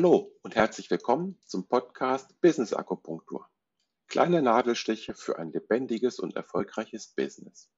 [0.00, 3.46] Hallo und herzlich willkommen zum Podcast Business Akupunktur.
[4.08, 7.70] Kleine Nadelstiche für ein lebendiges und erfolgreiches Business.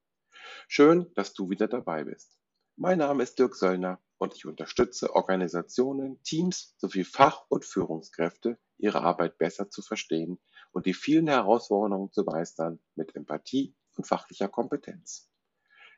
[0.68, 2.38] Schön, dass du wieder dabei bist.
[2.76, 9.00] Mein Name ist Dirk Söllner und ich unterstütze Organisationen, Teams sowie Fach- und Führungskräfte, ihre
[9.02, 10.38] Arbeit besser zu verstehen
[10.70, 15.28] und die vielen Herausforderungen zu meistern mit Empathie und fachlicher Kompetenz.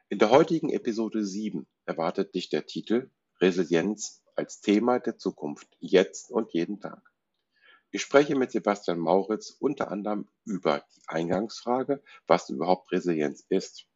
[0.09, 3.11] In der heutigen Episode 7 erwartet dich der Titel
[3.43, 7.03] Resilienz als Thema der Zukunft, jetzt und jeden Tag.
[7.91, 13.87] Ich spreche mit Sebastian Mauritz unter anderem über die Eingangsfrage, was überhaupt Resilienz ist.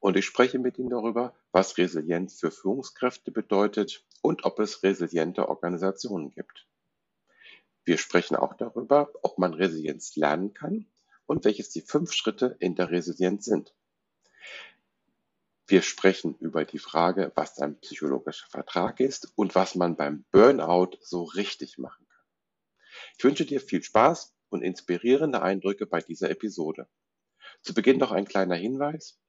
[0.00, 5.48] Und ich spreche mit ihm darüber, was Resilienz für Führungskräfte bedeutet und ob es resiliente
[5.48, 6.66] Organisationen gibt.
[7.84, 10.86] Wir sprechen auch darüber, ob man Resilienz lernen kann
[11.26, 13.74] und welches die fünf Schritte in der Resilienz sind.
[15.70, 20.96] Wir sprechen über die Frage, was ein psychologischer Vertrag ist und was man beim Burnout
[21.02, 22.24] so richtig machen kann.
[23.18, 26.88] Ich wünsche dir viel Spaß und inspirierende Eindrücke bei dieser Episode.
[27.60, 29.20] Zu Beginn noch ein kleiner Hinweis.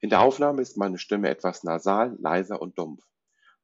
[0.00, 3.02] In der Aufnahme ist meine Stimme etwas nasal, leiser und dumpf.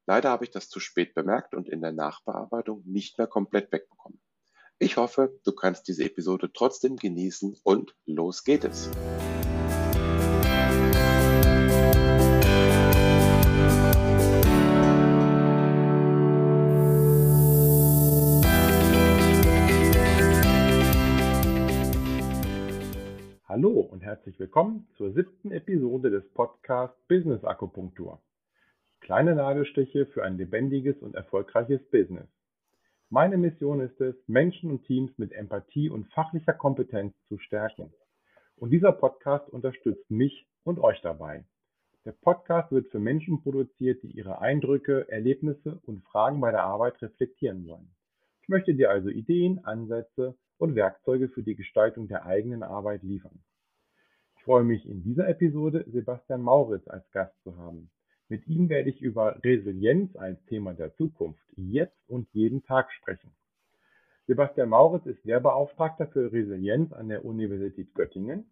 [0.05, 4.19] Leider habe ich das zu spät bemerkt und in der Nachbearbeitung nicht mehr komplett wegbekommen.
[4.77, 8.91] Ich hoffe, du kannst diese Episode trotzdem genießen und los geht es.
[23.57, 28.21] Hallo und herzlich willkommen zur siebten Episode des Podcasts Business Akupunktur.
[28.99, 32.27] Kleine Nadelstiche für ein lebendiges und erfolgreiches Business.
[33.09, 37.93] Meine Mission ist es, Menschen und Teams mit Empathie und fachlicher Kompetenz zu stärken.
[38.57, 41.45] Und dieser Podcast unterstützt mich und euch dabei.
[42.03, 47.01] Der Podcast wird für Menschen produziert, die ihre Eindrücke, Erlebnisse und Fragen bei der Arbeit
[47.01, 47.95] reflektieren wollen.
[48.41, 53.43] Ich möchte dir also Ideen, Ansätze und Werkzeuge für die Gestaltung der eigenen Arbeit liefern.
[54.37, 57.89] Ich freue mich in dieser Episode Sebastian Mauritz als Gast zu haben.
[58.27, 63.31] Mit ihm werde ich über Resilienz als Thema der Zukunft jetzt und jeden Tag sprechen.
[64.27, 68.49] Sebastian Mauritz ist Lehrbeauftragter für Resilienz an der Universität Göttingen.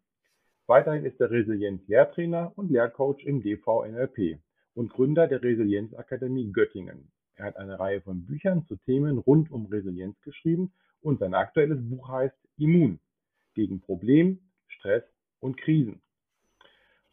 [0.67, 4.39] Weiterhin ist er Resilienz-Lehrtrainer und Lehrcoach im DVNLP
[4.75, 7.11] und Gründer der Resilienzakademie Göttingen.
[7.35, 10.71] Er hat eine Reihe von Büchern zu Themen rund um Resilienz geschrieben
[11.03, 12.99] und sein aktuelles Buch heißt Immun
[13.53, 15.03] gegen Problem, Stress
[15.39, 16.01] und Krisen.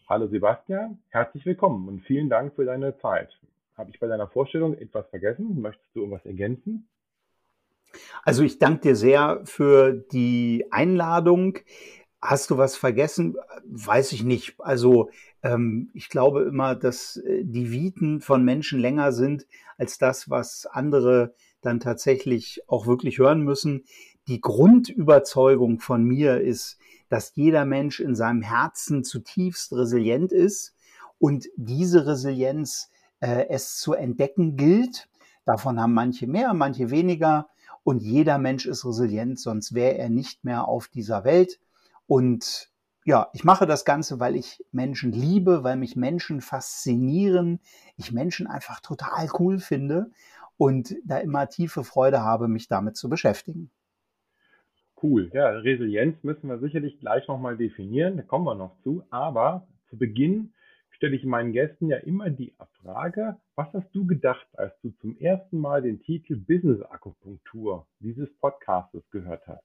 [0.08, 3.36] Hallo Sebastian, herzlich willkommen und vielen Dank für deine Zeit.
[3.76, 5.60] Habe ich bei deiner Vorstellung etwas vergessen?
[5.60, 6.88] Möchtest du irgendwas ergänzen?
[8.22, 11.58] Also ich danke dir sehr für die Einladung.
[12.22, 13.36] Hast du was vergessen?
[13.64, 14.54] Weiß ich nicht.
[14.58, 15.10] Also
[15.42, 19.46] ähm, ich glaube immer, dass äh, die Viten von Menschen länger sind
[19.78, 23.84] als das, was andere dann tatsächlich auch wirklich hören müssen.
[24.28, 26.78] Die Grundüberzeugung von mir ist,
[27.08, 30.74] dass jeder Mensch in seinem Herzen zutiefst resilient ist
[31.18, 32.90] und diese Resilienz
[33.20, 35.08] äh, es zu entdecken gilt.
[35.44, 37.48] Davon haben manche mehr, manche weniger.
[37.82, 41.58] Und jeder Mensch ist resilient, sonst wäre er nicht mehr auf dieser Welt.
[42.06, 42.70] Und
[43.04, 47.60] ja, ich mache das Ganze, weil ich Menschen liebe, weil mich Menschen faszinieren,
[47.96, 50.10] ich Menschen einfach total cool finde
[50.60, 53.70] und da immer tiefe Freude habe, mich damit zu beschäftigen.
[55.02, 55.30] Cool.
[55.32, 59.02] Ja, Resilienz müssen wir sicherlich gleich nochmal definieren, da kommen wir noch zu.
[59.08, 60.52] Aber zu Beginn
[60.90, 65.16] stelle ich meinen Gästen ja immer die Frage, was hast du gedacht, als du zum
[65.18, 69.64] ersten Mal den Titel Business Akupunktur dieses Podcastes gehört hast?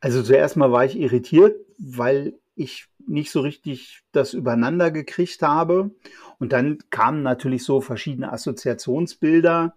[0.00, 5.90] Also zuerst mal war ich irritiert, weil ich nicht so richtig das übereinander gekriegt habe.
[6.38, 9.74] Und dann kamen natürlich so verschiedene Assoziationsbilder.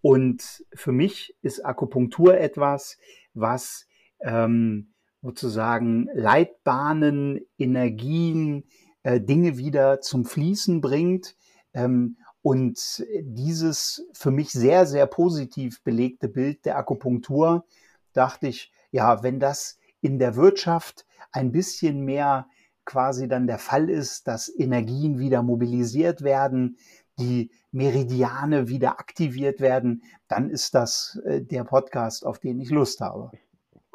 [0.00, 2.98] Und für mich ist Akupunktur etwas,
[3.34, 3.86] was
[4.20, 8.64] ähm, sozusagen Leitbahnen, Energien,
[9.02, 11.36] äh, Dinge wieder zum Fließen bringt.
[11.74, 17.64] Ähm, und dieses für mich sehr, sehr positiv belegte Bild der Akupunktur,
[18.12, 22.46] dachte ich, ja, wenn das in der Wirtschaft ein bisschen mehr
[22.84, 26.76] quasi dann der Fall ist, dass Energien wieder mobilisiert werden,
[27.18, 33.00] die Meridiane wieder aktiviert werden, dann ist das äh, der Podcast, auf den ich Lust
[33.00, 33.30] habe.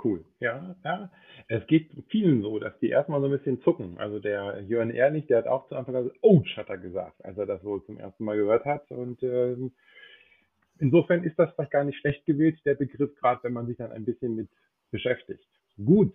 [0.04, 0.24] Cool.
[0.39, 1.12] Ja, ja.
[1.48, 3.98] Es geht vielen so, dass die erstmal so ein bisschen zucken.
[3.98, 7.38] Also der Jörn Ehrlich, der hat auch zu Anfang gesagt, oh, hat er gesagt, als
[7.38, 8.92] er das so zum ersten Mal gehört hat.
[8.92, 9.71] Und ähm,
[10.80, 13.92] insofern ist das vielleicht gar nicht schlecht gewählt, der Begriff, gerade wenn man sich dann
[13.92, 14.50] ein bisschen mit
[14.92, 15.48] beschäftigt.
[15.83, 16.13] Gut,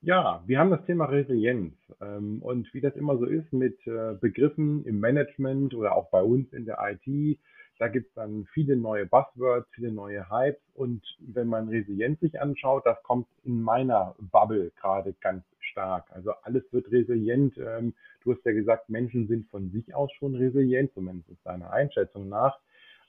[0.00, 1.74] ja, wir haben das Thema Resilienz.
[2.00, 6.22] Ähm, und wie das immer so ist mit äh, Begriffen im Management oder auch bei
[6.22, 7.38] uns in der IT,
[7.78, 12.40] Da gibt es dann viele neue Buzzwords, viele neue Hypes und wenn man Resilienz sich
[12.40, 16.06] anschaut, das kommt in meiner Bubble gerade ganz stark.
[16.12, 17.56] Also alles wird resilient.
[17.58, 22.28] Ähm, du hast ja gesagt, Menschen sind von sich aus schon resilient, zumindest deiner Einschätzung
[22.28, 22.58] nach.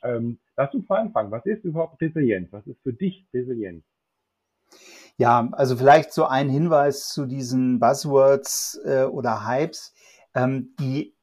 [0.03, 1.31] Ähm, lass uns mal anfangen.
[1.31, 2.51] Was ist überhaupt Resilienz?
[2.51, 3.83] Was ist für dich Resilienz?
[5.17, 9.93] Ja, also vielleicht so ein Hinweis zu diesen Buzzwords äh, oder Hypes.
[10.33, 11.15] Ähm, die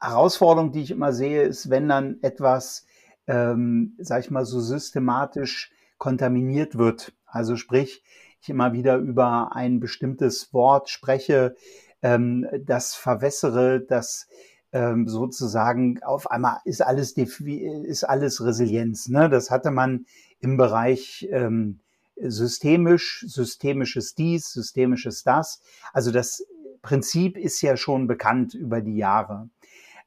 [0.00, 2.84] Herausforderung, die ich immer sehe, ist, wenn dann etwas,
[3.28, 7.12] ähm, sag ich mal, so systematisch kontaminiert wird.
[7.26, 8.02] Also sprich,
[8.40, 11.54] ich immer wieder über ein bestimmtes Wort spreche,
[12.02, 14.26] ähm, das verwässere, das
[14.72, 19.08] ähm, sozusagen auf einmal ist alles ist alles Resilienz.
[19.08, 19.28] Ne?
[19.28, 20.06] Das hatte man
[20.40, 21.80] im Bereich ähm,
[22.16, 25.60] systemisch, systemisches dies, systemisches das.
[25.92, 26.44] Also das
[26.82, 29.48] Prinzip ist ja schon bekannt über die Jahre.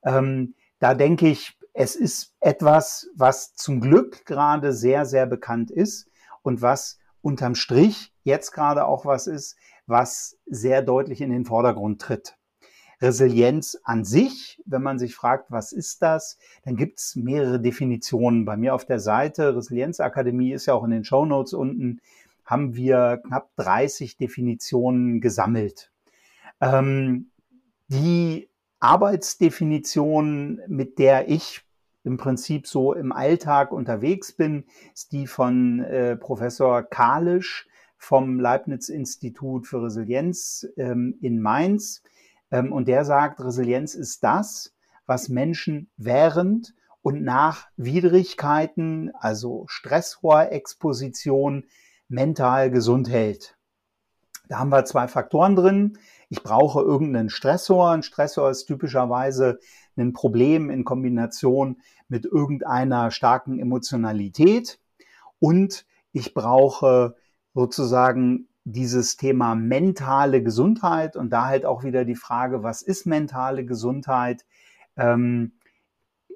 [0.04, 6.08] Ähm, da denke ich, es ist etwas, was zum Glück gerade sehr, sehr bekannt ist
[6.42, 9.58] und was unterm Strich jetzt gerade auch was ist,
[9.88, 12.38] was sehr deutlich in den Vordergrund tritt.
[13.02, 18.46] Resilienz an sich, wenn man sich fragt, was ist das, dann gibt es mehrere Definitionen.
[18.46, 22.02] Bei mir auf der Seite, Resilienzakademie ist ja auch in den Show Notes unten,
[22.46, 25.92] haben wir knapp 30 Definitionen gesammelt.
[26.62, 27.32] Ähm,
[27.88, 28.50] die
[28.80, 31.62] Arbeitsdefinition, mit der ich
[32.04, 39.66] im Prinzip so im Alltag unterwegs bin, ist die von äh, Professor Kalisch vom Leibniz-Institut
[39.66, 42.04] für Resilienz ähm, in Mainz.
[42.52, 44.74] Ähm, und der sagt, Resilienz ist das,
[45.06, 51.66] was Menschen während und nach Widrigkeiten, also stresshoher Exposition,
[52.08, 53.58] mental gesund hält.
[54.48, 55.98] Da haben wir zwei Faktoren drin.
[56.30, 57.92] Ich brauche irgendeinen Stressor.
[57.92, 59.60] Ein Stressor ist typischerweise
[59.98, 64.80] ein Problem in Kombination mit irgendeiner starken Emotionalität.
[65.40, 67.16] Und ich brauche
[67.54, 73.64] sozusagen dieses Thema mentale Gesundheit und da halt auch wieder die Frage, was ist mentale
[73.64, 74.44] Gesundheit?
[74.98, 75.54] Ähm,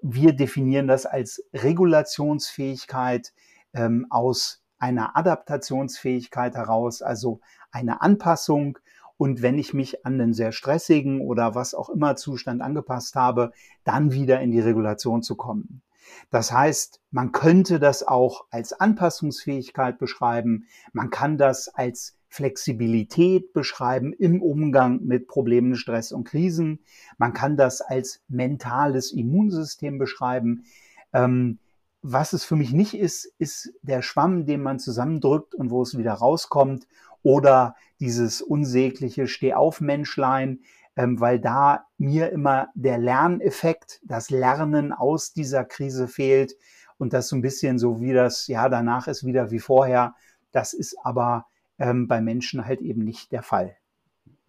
[0.02, 3.34] wir definieren das als Regulationsfähigkeit
[3.74, 7.42] ähm, aus einer Adaptationsfähigkeit heraus, also
[7.72, 8.78] eine Anpassung.
[9.18, 13.52] Und wenn ich mich an den sehr stressigen oder was auch immer Zustand angepasst habe,
[13.84, 15.81] dann wieder in die Regulation zu kommen.
[16.30, 20.68] Das heißt, man könnte das auch als Anpassungsfähigkeit beschreiben.
[20.94, 26.80] Man kann das als Flexibilität beschreiben im Umgang mit Problemen, Stress und Krisen.
[27.18, 30.64] Man kann das als mentales Immunsystem beschreiben.
[31.12, 31.58] Ähm,
[32.02, 35.98] was es für mich nicht ist, ist der Schwamm, den man zusammendrückt und wo es
[35.98, 36.88] wieder rauskommt
[37.24, 40.60] oder dieses unsägliche Stehauf-Menschlein,
[40.96, 46.56] ähm, weil da mir immer der Lerneffekt, das Lernen aus dieser Krise fehlt
[46.98, 50.16] und das so ein bisschen so wie das, ja, danach ist wieder wie vorher.
[50.52, 51.46] Das ist aber
[51.80, 53.76] ähm, bei Menschen halt eben nicht der Fall.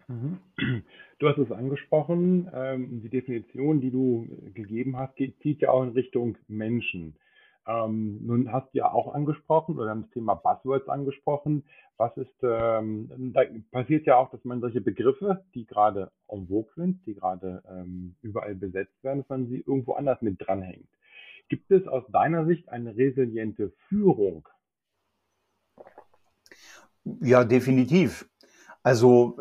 [0.07, 0.37] Mhm.
[1.19, 5.89] Du hast es angesprochen, ähm, die Definition, die du gegeben hast, geht ja auch in
[5.89, 7.15] Richtung Menschen.
[7.67, 11.63] Ähm, nun hast du ja auch angesprochen oder das Thema Buzzwords angesprochen.
[11.97, 16.71] Was ist, ähm, da passiert ja auch, dass man solche Begriffe, die gerade en vogue
[16.75, 20.89] sind, die gerade ähm, überall besetzt werden, dass man sie irgendwo anders mit dranhängt.
[21.49, 24.47] Gibt es aus deiner Sicht eine resiliente Führung?
[27.03, 28.29] Ja, definitiv.
[28.83, 29.37] Also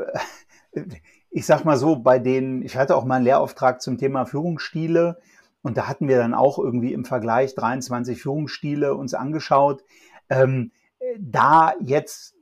[0.72, 0.82] äh,
[1.30, 5.20] ich sag mal so, bei den, ich hatte auch mal einen Lehrauftrag zum Thema Führungsstile
[5.62, 9.84] und da hatten wir dann auch irgendwie im Vergleich 23 Führungsstile uns angeschaut.
[10.28, 10.72] Ähm,
[11.18, 12.34] da jetzt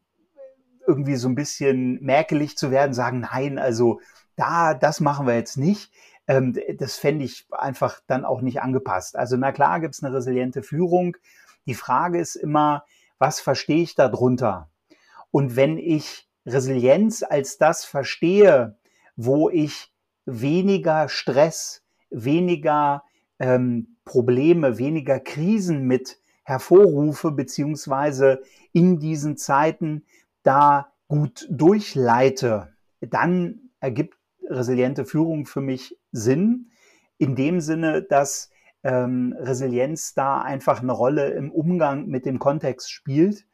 [0.86, 4.00] irgendwie so ein bisschen merkelig zu werden, sagen, nein, also
[4.36, 5.92] da, das machen wir jetzt nicht.
[6.26, 9.16] Ähm, das fände ich einfach dann auch nicht angepasst.
[9.16, 11.16] Also na klar gibt es eine resiliente Führung.
[11.66, 12.84] Die Frage ist immer,
[13.18, 14.70] was verstehe ich darunter?
[15.30, 18.78] Und wenn ich Resilienz als das verstehe,
[19.16, 19.92] wo ich
[20.24, 23.04] weniger Stress, weniger
[23.38, 28.42] ähm, Probleme, weniger Krisen mit hervorrufe, beziehungsweise
[28.72, 30.04] in diesen Zeiten
[30.42, 34.16] da gut durchleite, dann ergibt
[34.48, 36.70] resiliente Führung für mich Sinn.
[37.18, 38.50] In dem Sinne, dass
[38.82, 43.44] ähm, Resilienz da einfach eine Rolle im Umgang mit dem Kontext spielt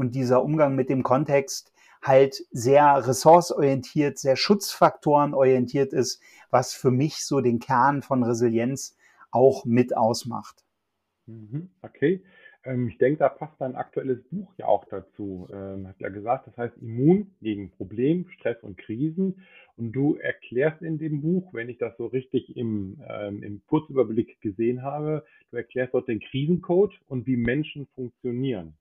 [0.00, 7.16] und dieser Umgang mit dem Kontext halt sehr ressourceorientiert, sehr schutzfaktorenorientiert ist, was für mich
[7.16, 8.96] so den Kern von Resilienz
[9.30, 10.64] auch mit ausmacht.
[11.26, 12.22] Mhm, okay.
[12.64, 15.46] Ähm, ich denke, da passt dein aktuelles Buch ja auch dazu.
[15.52, 19.42] Ähm, hat ja gesagt, das heißt Immun gegen Problem, Stress und Krisen.
[19.76, 24.40] Und du erklärst in dem Buch, wenn ich das so richtig im, ähm, im Kurzüberblick
[24.40, 28.74] gesehen habe, du erklärst dort den Krisencode und wie Menschen funktionieren.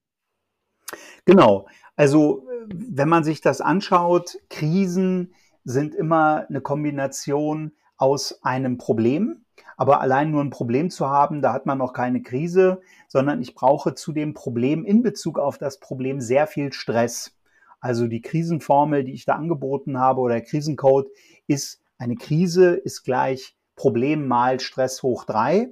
[1.25, 1.67] Genau.
[1.95, 9.45] Also, wenn man sich das anschaut, Krisen sind immer eine Kombination aus einem Problem.
[9.77, 13.55] Aber allein nur ein Problem zu haben, da hat man noch keine Krise, sondern ich
[13.55, 17.35] brauche zu dem Problem in Bezug auf das Problem sehr viel Stress.
[17.79, 21.07] Also die Krisenformel, die ich da angeboten habe oder der Krisencode
[21.47, 25.69] ist eine Krise ist gleich Problem mal Stress hoch drei.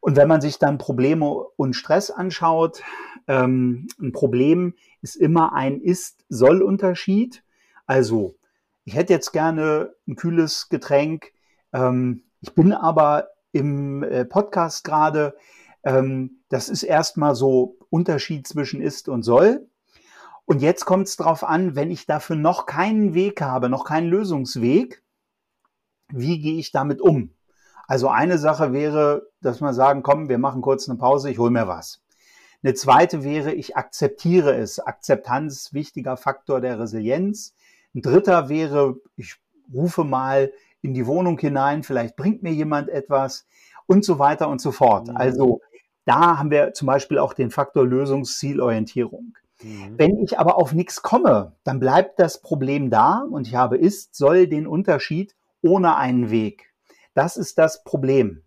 [0.00, 2.82] Und wenn man sich dann Probleme und Stress anschaut,
[3.26, 7.42] ähm, ein Problem ist immer ein Ist-Soll-Unterschied.
[7.86, 8.36] Also
[8.84, 11.32] ich hätte jetzt gerne ein kühles Getränk.
[11.72, 15.36] Ähm, ich bin aber im äh, Podcast gerade.
[15.84, 19.68] Ähm, das ist erstmal so Unterschied zwischen ist und soll.
[20.44, 24.08] Und jetzt kommt es darauf an, wenn ich dafür noch keinen Weg habe, noch keinen
[24.08, 25.02] Lösungsweg,
[26.08, 27.30] wie gehe ich damit um?
[27.86, 31.50] Also eine Sache wäre, dass man sagen, komm, wir machen kurz eine Pause, ich hole
[31.50, 32.01] mir was.
[32.62, 34.78] Eine zweite wäre, ich akzeptiere es.
[34.78, 37.54] Akzeptanz, wichtiger Faktor der Resilienz.
[37.94, 39.36] Ein dritter wäre, ich
[39.72, 43.46] rufe mal in die Wohnung hinein, vielleicht bringt mir jemand etwas
[43.86, 45.08] und so weiter und so fort.
[45.08, 45.16] Mhm.
[45.16, 45.60] Also
[46.04, 49.34] da haben wir zum Beispiel auch den Faktor Lösungszielorientierung.
[49.62, 49.98] Mhm.
[49.98, 54.14] Wenn ich aber auf nichts komme, dann bleibt das Problem da und ich habe ist,
[54.14, 56.72] soll den Unterschied ohne einen Weg.
[57.14, 58.42] Das ist das Problem.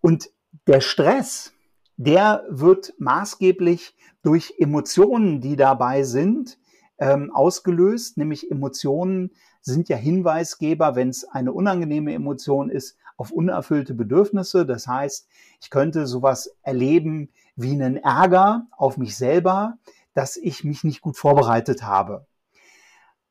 [0.00, 0.30] Und
[0.66, 1.52] der Stress,
[1.98, 6.58] der wird maßgeblich durch Emotionen, die dabei sind,
[6.98, 8.16] ähm, ausgelöst.
[8.16, 14.64] Nämlich Emotionen sind ja Hinweisgeber, wenn es eine unangenehme Emotion ist, auf unerfüllte Bedürfnisse.
[14.64, 15.28] Das heißt,
[15.60, 19.76] ich könnte sowas erleben wie einen Ärger auf mich selber,
[20.14, 22.26] dass ich mich nicht gut vorbereitet habe.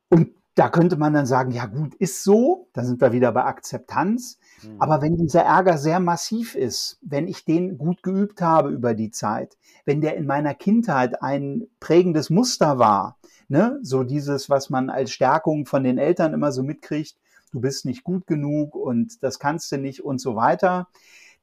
[0.09, 3.45] Und da könnte man dann sagen, ja gut, ist so, da sind wir wieder bei
[3.45, 4.39] Akzeptanz.
[4.63, 4.75] Mhm.
[4.79, 9.11] Aber wenn dieser Ärger sehr massiv ist, wenn ich den gut geübt habe über die
[9.11, 14.89] Zeit, wenn der in meiner Kindheit ein prägendes Muster war, ne, so dieses, was man
[14.89, 17.15] als Stärkung von den Eltern immer so mitkriegt,
[17.51, 20.87] du bist nicht gut genug und das kannst du nicht und so weiter,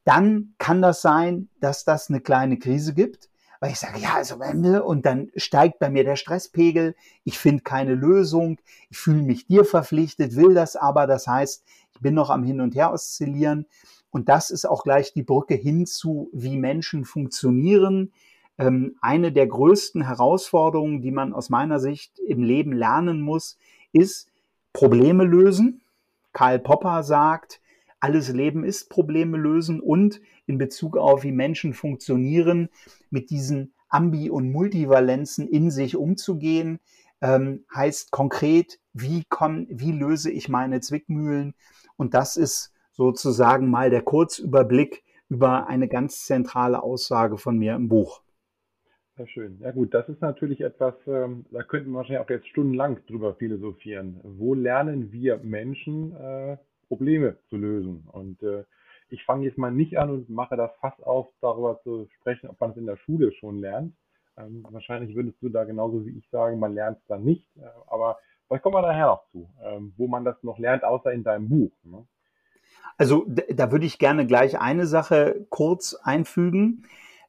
[0.03, 3.29] dann kann das sein, dass das eine kleine Krise gibt
[3.59, 4.35] weil ich sage, ja, also
[4.83, 9.65] und dann steigt bei mir der Stresspegel, ich finde keine Lösung, ich fühle mich dir
[9.65, 11.63] verpflichtet, will das aber, das heißt,
[12.01, 13.65] bin noch am Hin und Her oszillieren
[14.15, 18.13] und das ist auch gleich die Brücke hin zu, wie Menschen funktionieren.
[18.57, 23.57] Ähm, eine der größten Herausforderungen, die man aus meiner Sicht im Leben lernen muss,
[23.91, 24.31] ist
[24.71, 25.81] Probleme lösen.
[26.31, 27.59] Karl Popper sagt,
[27.99, 32.69] alles Leben ist Probleme lösen und in Bezug auf, wie Menschen funktionieren,
[33.09, 36.79] mit diesen Ambi- und Multivalenzen in sich umzugehen,
[37.19, 41.53] ähm, heißt konkret, wie, komm, wie löse ich meine Zwickmühlen?
[41.97, 47.89] Und das ist sozusagen mal der Kurzüberblick über eine ganz zentrale Aussage von mir im
[47.89, 48.21] Buch.
[49.17, 49.59] Sehr schön.
[49.59, 53.35] Ja gut, das ist natürlich etwas, ähm, da könnten wir wahrscheinlich auch jetzt stundenlang drüber
[53.35, 54.19] philosophieren.
[54.23, 58.07] Wo lernen wir Menschen äh, Probleme zu lösen.
[58.11, 58.63] Und äh,
[59.09, 62.59] ich fange jetzt mal nicht an und mache das Fass auf, darüber zu sprechen, ob
[62.59, 63.93] man es in der Schule schon lernt.
[64.37, 67.47] Ähm, wahrscheinlich würdest du da genauso wie ich sagen, man lernt es dann nicht.
[67.57, 71.11] Äh, aber vielleicht kommen wir daher noch zu, ähm, wo man das noch lernt, außer
[71.11, 71.71] in deinem Buch.
[71.83, 72.05] Ne?
[72.97, 76.85] Also da würde ich gerne gleich eine Sache kurz einfügen.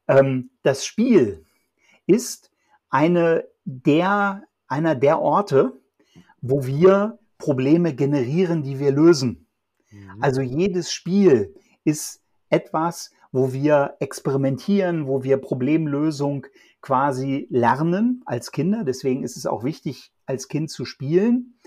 [0.07, 1.45] Ähm, das Spiel
[2.05, 2.51] ist
[2.89, 5.73] eine der, einer der Orte,
[6.41, 9.47] wo wir Probleme generieren, die wir lösen.
[9.91, 10.17] Mhm.
[10.21, 16.47] Also jedes Spiel ist etwas, wo wir experimentieren, wo wir Problemlösung
[16.87, 18.85] quasi lernen als Kinder.
[18.85, 21.59] Deswegen ist es auch wichtig, als Kind zu spielen.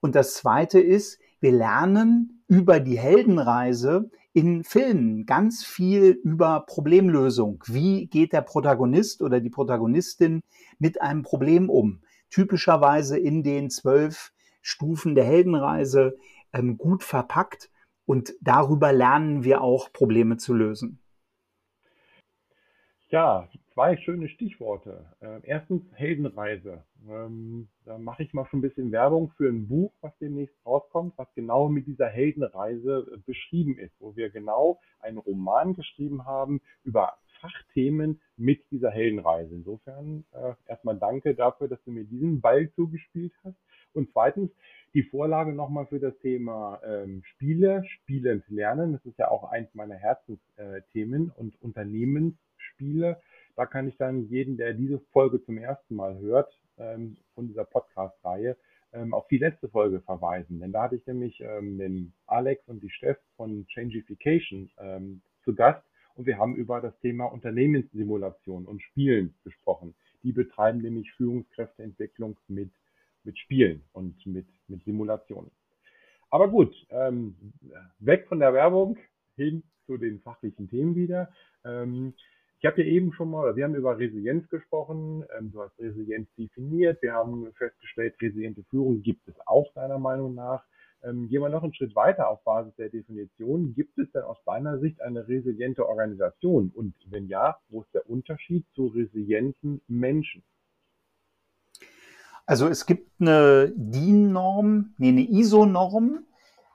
[0.00, 7.62] Und das Zweite ist, wir lernen über die Heldenreise in Filmen ganz viel über Problemlösung.
[7.66, 10.40] Wie geht der Protagonist oder die Protagonistin
[10.78, 12.00] mit einem Problem um?
[12.30, 16.16] Typischerweise in den zwölf Stufen der Heldenreise
[16.54, 17.70] ähm, gut verpackt
[18.06, 20.98] und darüber lernen wir auch Probleme zu lösen.
[23.10, 25.06] Ja, zwei schöne Stichworte.
[25.20, 26.84] Äh, erstens Heldenreise.
[27.08, 31.14] Ähm, da mache ich mal schon ein bisschen Werbung für ein Buch, was demnächst rauskommt,
[31.16, 36.60] was genau mit dieser Heldenreise äh, beschrieben ist, wo wir genau einen Roman geschrieben haben
[36.84, 39.54] über Fachthemen mit dieser Heldenreise.
[39.54, 43.56] Insofern äh, erstmal danke dafür, dass du mir diesen Ball zugespielt hast.
[43.94, 44.50] Und zweitens
[44.94, 48.92] die Vorlage nochmal für das Thema ähm, Spiele, spielend lernen.
[48.92, 53.20] Das ist ja auch eins meiner Herzensthemen und Unternehmensspiele.
[53.56, 57.64] Da kann ich dann jeden, der diese Folge zum ersten Mal hört, ähm, von dieser
[57.64, 58.56] Podcast-Reihe,
[58.92, 62.82] ähm, auf die letzte Folge verweisen, denn da hatte ich nämlich ähm, den Alex und
[62.82, 65.82] die Steff von Changification ähm, zu Gast
[66.14, 69.94] und wir haben über das Thema Unternehmenssimulation und Spielen gesprochen.
[70.22, 72.70] Die betreiben nämlich Führungskräfteentwicklung mit,
[73.24, 75.50] mit Spielen und mit, mit Simulationen.
[76.30, 77.36] Aber gut, ähm,
[77.98, 78.98] weg von der Werbung
[79.36, 81.32] hin zu den fachlichen Themen wieder.
[81.64, 82.14] Ähm,
[82.62, 86.28] ich habe ja eben schon mal, wir haben über Resilienz gesprochen, ähm, du hast Resilienz
[86.38, 90.62] definiert, wir haben festgestellt, resiliente Führung gibt es auch deiner Meinung nach.
[91.02, 93.74] Ähm, gehen wir noch einen Schritt weiter auf Basis der Definition.
[93.74, 96.70] Gibt es denn aus deiner Sicht eine resiliente Organisation?
[96.72, 100.44] Und wenn ja, wo ist der Unterschied zu resilienten Menschen?
[102.46, 106.26] Also es gibt eine DIN-Norm, nee, eine ISO-Norm,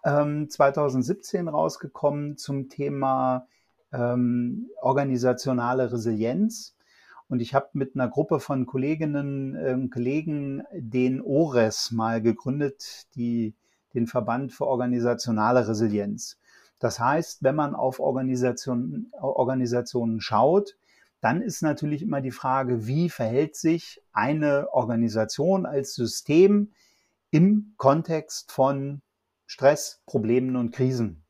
[0.03, 3.47] ähm, 2017 rausgekommen zum Thema
[3.91, 6.75] ähm, organisationale Resilienz.
[7.29, 13.07] Und ich habe mit einer Gruppe von Kolleginnen und äh, Kollegen den ORES mal gegründet,
[13.15, 13.53] die,
[13.93, 16.37] den Verband für organisationale Resilienz.
[16.79, 20.77] Das heißt, wenn man auf Organisation, Organisationen schaut,
[21.21, 26.71] dann ist natürlich immer die Frage, wie verhält sich eine Organisation als System
[27.31, 29.01] im Kontext von
[29.47, 31.23] Stress, Problemen und Krisen.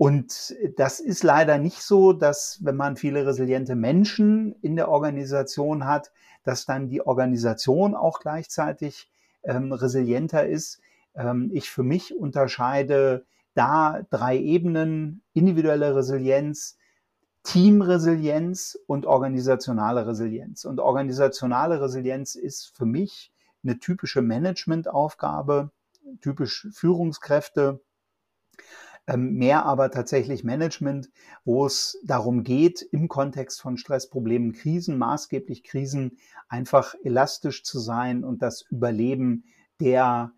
[0.00, 5.84] Und das ist leider nicht so, dass wenn man viele resiliente Menschen in der Organisation
[5.84, 6.10] hat,
[6.42, 9.10] dass dann die Organisation auch gleichzeitig
[9.42, 10.80] ähm, resilienter ist.
[11.14, 16.78] Ähm, ich für mich unterscheide da drei Ebenen, individuelle Resilienz,
[17.42, 20.64] Teamresilienz und organisationale Resilienz.
[20.64, 25.72] Und organisationale Resilienz ist für mich eine typische Managementaufgabe,
[26.22, 27.80] typisch Führungskräfte
[29.16, 31.10] mehr aber tatsächlich Management,
[31.44, 36.18] wo es darum geht, im Kontext von Stressproblemen, Krisen, maßgeblich Krisen,
[36.48, 39.44] einfach elastisch zu sein und das Überleben
[39.80, 40.32] der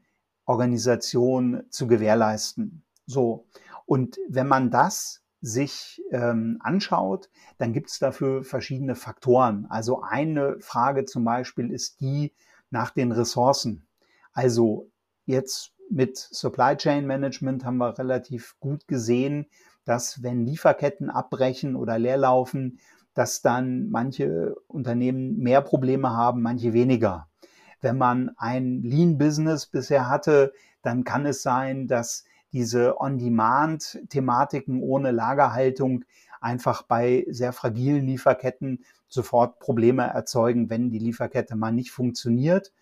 [0.44, 2.82] Organisation zu gewährleisten.
[3.06, 3.46] So.
[3.86, 9.66] Und wenn man das sich ähm, anschaut, dann gibt es dafür verschiedene Faktoren.
[9.68, 12.32] Also eine Frage zum Beispiel ist die
[12.70, 13.84] nach den Ressourcen.
[14.32, 14.88] Also
[15.26, 19.46] jetzt mit Supply Chain Management haben wir relativ gut gesehen,
[19.84, 22.78] dass wenn Lieferketten abbrechen oder leerlaufen,
[23.14, 27.28] dass dann manche Unternehmen mehr Probleme haben, manche weniger.
[27.82, 35.10] Wenn man ein Lean Business bisher hatte, dann kann es sein, dass diese On-Demand-Thematiken ohne
[35.10, 36.04] Lagerhaltung
[36.40, 42.72] einfach bei sehr fragilen Lieferketten sofort Probleme erzeugen, wenn die Lieferkette mal nicht funktioniert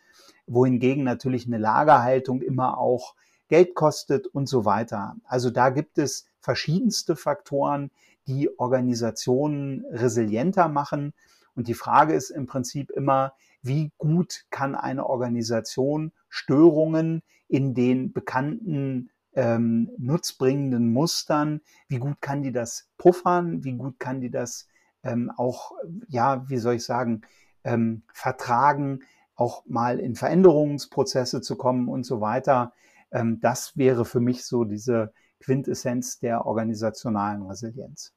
[0.51, 3.15] wohingegen natürlich eine Lagerhaltung immer auch
[3.49, 5.17] Geld kostet und so weiter.
[5.25, 7.91] Also da gibt es verschiedenste Faktoren,
[8.27, 11.13] die Organisationen resilienter machen.
[11.55, 13.33] Und die Frage ist im Prinzip immer,
[13.63, 22.43] wie gut kann eine Organisation Störungen in den bekannten ähm, nutzbringenden Mustern, wie gut kann
[22.43, 24.69] die das puffern, wie gut kann die das
[25.03, 25.73] ähm, auch,
[26.09, 27.23] ja, wie soll ich sagen,
[27.65, 29.01] ähm, vertragen,
[29.41, 32.73] auch mal in Veränderungsprozesse zu kommen und so weiter.
[33.11, 38.15] Ähm, das wäre für mich so diese Quintessenz der organisationalen Resilienz.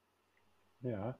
[0.82, 1.18] Ja,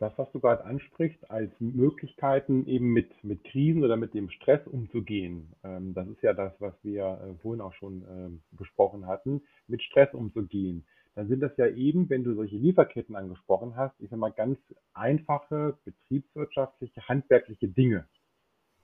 [0.00, 4.66] das, was du gerade ansprichst, als Möglichkeiten eben mit, mit Krisen oder mit dem Stress
[4.66, 9.42] umzugehen, ähm, das ist ja das, was wir äh, vorhin auch schon ähm, besprochen hatten,
[9.68, 10.84] mit Stress umzugehen.
[11.14, 14.58] Dann sind das ja eben, wenn du solche Lieferketten angesprochen hast, ich sag mal ganz
[14.92, 18.06] einfache betriebswirtschaftliche, handwerkliche Dinge.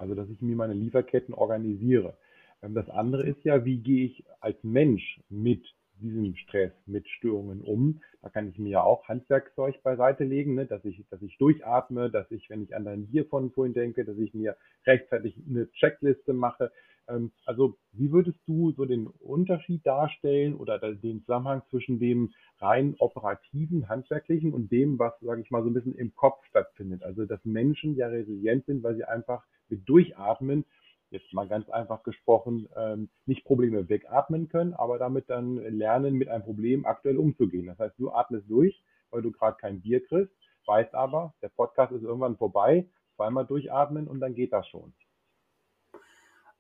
[0.03, 2.15] Also, dass ich mir meine Lieferketten organisiere.
[2.61, 5.65] Ähm, das andere ist ja, wie gehe ich als Mensch mit
[6.01, 8.01] diesem Stress, mit Störungen um?
[8.21, 10.67] Da kann ich mir ja auch Handwerkzeug beiseite legen, ne?
[10.67, 14.05] dass ich, dass ich durchatme, dass ich, wenn ich an dein Bier von vorhin denke,
[14.05, 16.73] dass ich mir rechtzeitig eine Checkliste mache.
[17.09, 22.97] Ähm, also, wie würdest du so den Unterschied darstellen oder den Zusammenhang zwischen dem rein
[22.99, 27.05] operativen, handwerklichen und dem, was, sage ich mal, so ein bisschen im Kopf stattfindet?
[27.05, 30.65] Also, dass Menschen ja resilient sind, weil sie einfach mit Durchatmen,
[31.11, 36.29] jetzt mal ganz einfach gesprochen, ähm, nicht Probleme wegatmen können, aber damit dann lernen, mit
[36.29, 37.67] einem Problem aktuell umzugehen.
[37.67, 40.35] Das heißt, du atmest durch, weil du gerade kein Bier kriegst,
[40.67, 44.95] weißt aber, der Podcast ist irgendwann vorbei, zweimal durchatmen und dann geht das schon.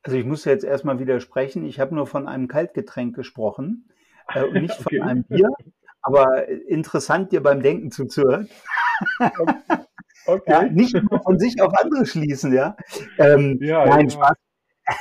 [0.03, 1.65] Also ich muss jetzt erstmal widersprechen.
[1.65, 3.89] Ich habe nur von einem Kaltgetränk gesprochen
[4.35, 4.99] äh, und nicht okay.
[4.99, 5.51] von einem Bier.
[6.03, 8.49] Aber interessant, dir beim Denken zuzuhören.
[10.27, 10.51] Okay.
[10.51, 12.77] Ja, nicht nur von sich auf andere schließen, ja.
[13.19, 14.11] Ähm, ja nein, ja.
[14.11, 14.37] Spaß,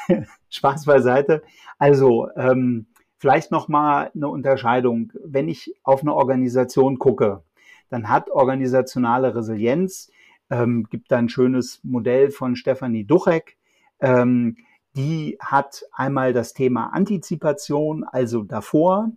[0.50, 1.44] Spaß beiseite.
[1.78, 2.88] Also, ähm,
[3.18, 5.12] vielleicht nochmal eine Unterscheidung.
[5.24, 7.44] Wenn ich auf eine Organisation gucke,
[7.90, 10.10] dann hat organisationale Resilienz,
[10.50, 13.58] ähm, gibt da ein schönes Modell von Stefanie Duchek,
[14.00, 14.58] ähm,
[14.96, 19.12] die hat einmal das Thema Antizipation, also davor,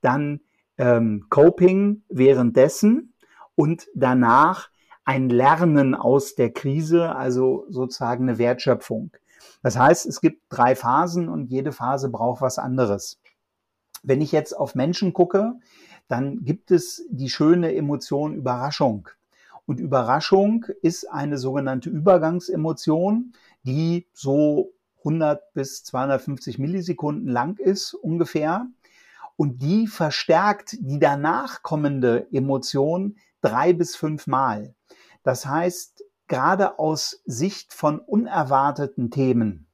[0.00, 0.40] dann
[0.78, 3.12] ähm, Coping währenddessen
[3.54, 4.70] und danach
[5.04, 9.10] ein Lernen aus der Krise, also sozusagen eine Wertschöpfung.
[9.62, 13.20] Das heißt, es gibt drei Phasen und jede Phase braucht was anderes.
[14.02, 15.54] Wenn ich jetzt auf Menschen gucke,
[16.06, 19.08] dann gibt es die schöne Emotion Überraschung.
[19.66, 23.32] Und Überraschung ist eine sogenannte Übergangsemotion,
[23.64, 28.66] die so 100 bis 250 Millisekunden lang ist ungefähr.
[29.38, 34.74] Und die verstärkt die danach kommende Emotion drei bis fünf Mal.
[35.22, 39.68] Das heißt, gerade aus Sicht von unerwarteten Themen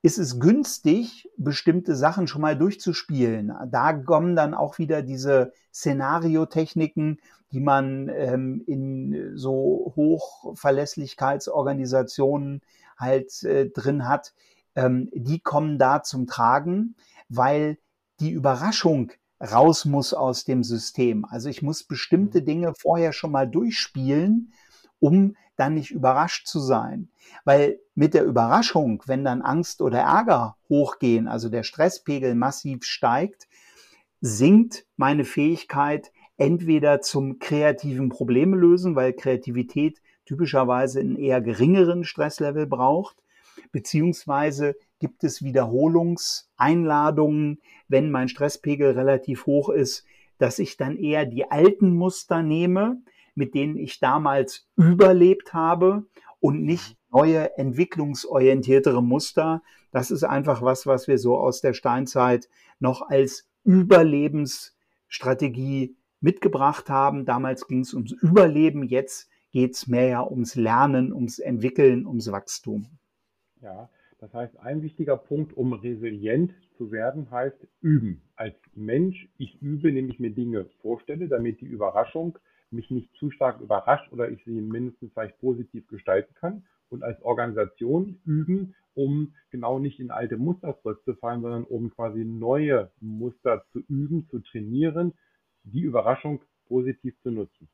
[0.00, 3.52] ist es günstig, bestimmte Sachen schon mal durchzuspielen.
[3.70, 7.20] Da kommen dann auch wieder diese Szenariotechniken,
[7.52, 12.62] die man ähm, in so Hochverlässlichkeitsorganisationen
[12.96, 14.32] halt äh, drin hat.
[14.74, 16.96] Ähm, die kommen da zum Tragen,
[17.28, 17.76] weil
[18.20, 21.24] die Überraschung raus muss aus dem System.
[21.24, 22.44] Also ich muss bestimmte mhm.
[22.44, 24.52] Dinge vorher schon mal durchspielen,
[24.98, 27.08] um dann nicht überrascht zu sein.
[27.44, 33.48] Weil mit der Überraschung, wenn dann Angst oder Ärger hochgehen, also der Stresspegel massiv steigt,
[34.20, 42.66] sinkt meine Fähigkeit entweder zum kreativen Probleme lösen, weil Kreativität typischerweise einen eher geringeren Stresslevel
[42.66, 43.16] braucht,
[43.72, 50.04] beziehungsweise gibt es Wiederholungseinladungen, wenn mein Stresspegel relativ hoch ist,
[50.38, 53.00] dass ich dann eher die alten Muster nehme,
[53.34, 56.06] mit denen ich damals überlebt habe
[56.40, 59.62] und nicht neue entwicklungsorientiertere Muster.
[59.90, 67.24] Das ist einfach was, was wir so aus der Steinzeit noch als Überlebensstrategie mitgebracht haben.
[67.24, 72.30] Damals ging es ums Überleben, jetzt geht es mehr ja ums Lernen, ums Entwickeln, ums
[72.30, 72.86] Wachstum.
[73.62, 78.22] Ja, das heißt, ein wichtiger Punkt, um resilient zu werden, heißt üben.
[78.36, 82.38] Als Mensch, ich übe, indem ich mir Dinge vorstelle, damit die Überraschung
[82.70, 86.64] mich nicht zu stark überrascht oder ich sie mindestens vielleicht positiv gestalten kann.
[86.88, 92.90] Und als Organisation üben, um genau nicht in alte Muster zurückzufallen, sondern um quasi neue
[93.00, 95.14] Muster zu üben, zu trainieren,
[95.62, 97.68] die Überraschung positiv zu nutzen.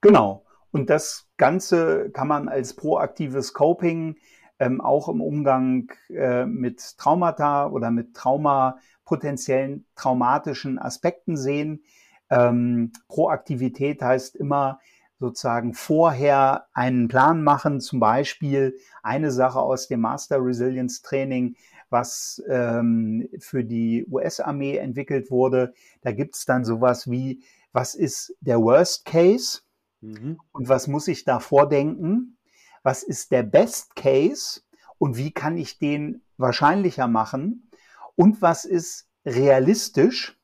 [0.00, 0.44] Genau.
[0.70, 4.16] Und das Ganze kann man als proaktives Coping
[4.62, 11.82] ähm, auch im Umgang äh, mit Traumata oder mit Trauma, potenziellen traumatischen Aspekten sehen.
[12.30, 14.78] Ähm, Proaktivität heißt immer
[15.18, 21.56] sozusagen vorher einen Plan machen, zum Beispiel eine Sache aus dem Master Resilience Training,
[21.90, 25.74] was ähm, für die US-Armee entwickelt wurde.
[26.02, 29.62] Da gibt es dann sowas wie, was ist der Worst Case
[30.00, 30.38] mhm.
[30.52, 32.36] und was muss ich da vordenken?
[32.82, 34.60] Was ist der Best Case
[34.98, 37.70] und wie kann ich den wahrscheinlicher machen?
[38.16, 40.38] Und was ist realistisch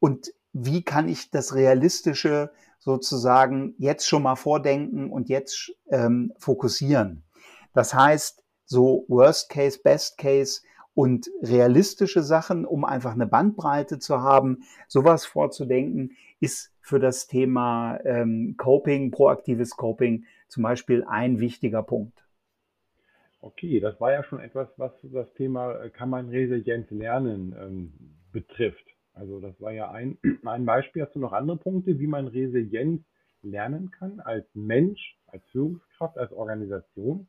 [0.00, 7.24] und wie kann ich das Realistische sozusagen jetzt schon mal vordenken und jetzt ähm, fokussieren.
[7.72, 10.60] Das heißt, so Worst Case, Best Case
[10.94, 17.98] und realistische Sachen, um einfach eine Bandbreite zu haben, sowas vorzudenken, ist für das Thema
[18.04, 22.26] ähm, Coping, proaktives Coping zum Beispiel ein wichtiger Punkt.
[23.40, 27.92] Okay, das war ja schon etwas, was das Thema äh, kann man Resilienz lernen ähm,
[28.32, 28.84] betrifft.
[29.12, 31.02] Also das war ja ein, ein Beispiel.
[31.02, 33.02] Hast du noch andere Punkte, wie man Resilienz
[33.42, 37.28] lernen kann als Mensch, als Führungskraft, als Organisation?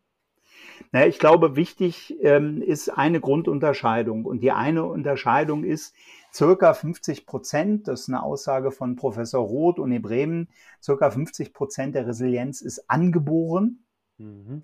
[0.92, 4.26] Naja, ich glaube, wichtig ähm, ist eine Grundunterscheidung.
[4.26, 5.96] Und die eine Unterscheidung ist,
[6.38, 10.50] circa 50 Prozent, das ist eine Aussage von Professor Roth und Bremen,
[10.82, 13.80] circa 50 Prozent der Resilienz ist angeboren.
[14.18, 14.64] Mhm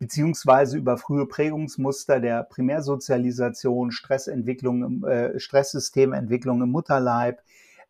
[0.00, 7.42] beziehungsweise über frühe Prägungsmuster der Primärsozialisation, Stressentwicklung, äh, Stresssystementwicklung im Mutterleib,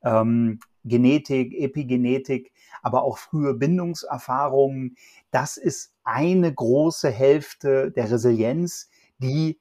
[0.02, 4.96] ähm, Genetik, Epigenetik, aber auch frühe Bindungserfahrungen.
[5.30, 9.60] Das ist eine große Hälfte der Resilienz, die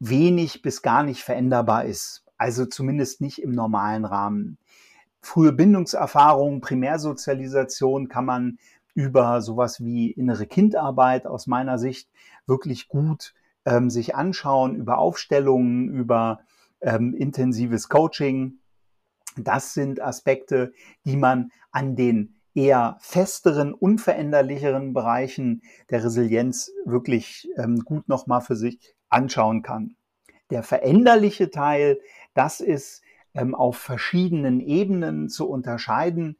[0.00, 2.25] wenig bis gar nicht veränderbar ist.
[2.38, 4.58] Also zumindest nicht im normalen Rahmen.
[5.20, 8.58] Frühe Bindungserfahrungen, Primärsozialisation kann man
[8.94, 12.08] über sowas wie innere Kindarbeit aus meiner Sicht
[12.46, 16.40] wirklich gut ähm, sich anschauen, über Aufstellungen, über
[16.80, 18.60] ähm, intensives Coaching.
[19.36, 20.72] Das sind Aspekte,
[21.04, 28.56] die man an den eher festeren, unveränderlicheren Bereichen der Resilienz wirklich ähm, gut nochmal für
[28.56, 29.96] sich anschauen kann.
[30.50, 32.00] Der veränderliche Teil,
[32.36, 33.02] das ist
[33.34, 36.38] ähm, auf verschiedenen Ebenen zu unterscheiden.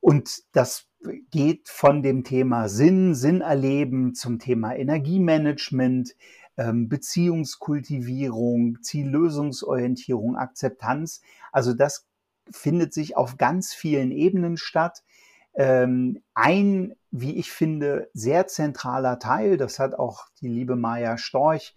[0.00, 0.86] Und das
[1.30, 6.14] geht von dem Thema Sinn, Sinn erleben zum Thema Energiemanagement,
[6.56, 11.20] ähm, Beziehungskultivierung, Ziellösungsorientierung, Akzeptanz.
[11.52, 12.06] Also das
[12.50, 15.02] findet sich auf ganz vielen Ebenen statt.
[15.54, 21.74] Ähm, ein, wie ich finde, sehr zentraler Teil, das hat auch die liebe Maja Storch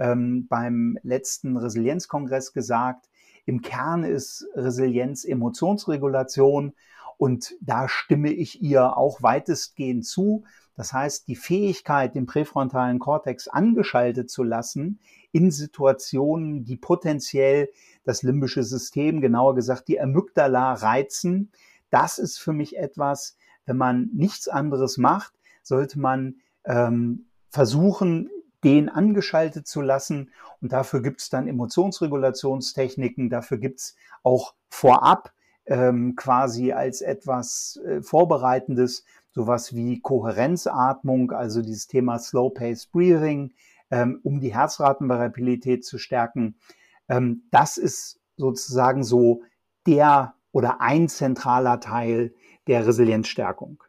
[0.00, 3.08] ähm, beim letzten Resilienzkongress gesagt,
[3.46, 6.72] im Kern ist Resilienz Emotionsregulation
[7.16, 10.44] und da stimme ich ihr auch weitestgehend zu.
[10.74, 17.68] Das heißt, die Fähigkeit, den präfrontalen Kortex angeschaltet zu lassen in Situationen, die potenziell
[18.04, 21.50] das limbische System, genauer gesagt die Amygdala reizen,
[21.90, 23.36] das ist für mich etwas,
[23.66, 28.30] wenn man nichts anderes macht, sollte man ähm, versuchen,
[28.64, 30.30] den angeschaltet zu lassen.
[30.60, 35.32] Und dafür gibt es dann Emotionsregulationstechniken, dafür gibt es auch vorab
[35.66, 43.52] ähm, quasi als etwas äh, Vorbereitendes sowas wie Kohärenzatmung, also dieses Thema Slow Pace Breathing,
[43.90, 46.56] ähm, um die Herzratenvariabilität zu stärken.
[47.08, 49.42] Ähm, das ist sozusagen so
[49.86, 52.34] der oder ein zentraler Teil
[52.66, 53.82] der Resilienzstärkung.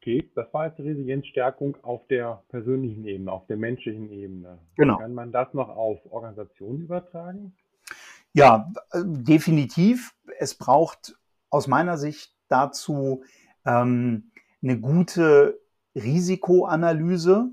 [0.00, 4.58] Okay, das war jetzt Resilienzstärkung auf der persönlichen Ebene, auf der menschlichen Ebene.
[4.76, 4.98] Genau.
[4.98, 7.52] Kann man das noch auf Organisationen übertragen?
[8.32, 10.14] Ja, definitiv.
[10.38, 11.16] Es braucht
[11.50, 13.24] aus meiner Sicht dazu
[13.66, 14.30] ähm,
[14.62, 15.58] eine gute
[15.96, 17.50] Risikoanalyse,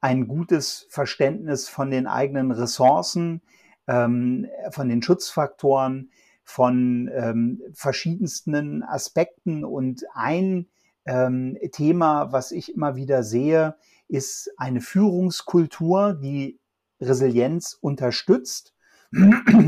[0.00, 3.40] ein gutes Verständnis von den eigenen Ressourcen,
[3.86, 6.10] ähm, von den Schutzfaktoren,
[6.44, 9.64] von ähm, verschiedensten Aspekten.
[9.64, 10.66] Und ein
[11.08, 13.76] ähm, Thema, was ich immer wieder sehe,
[14.08, 16.60] ist eine Führungskultur, die
[17.00, 18.74] Resilienz unterstützt.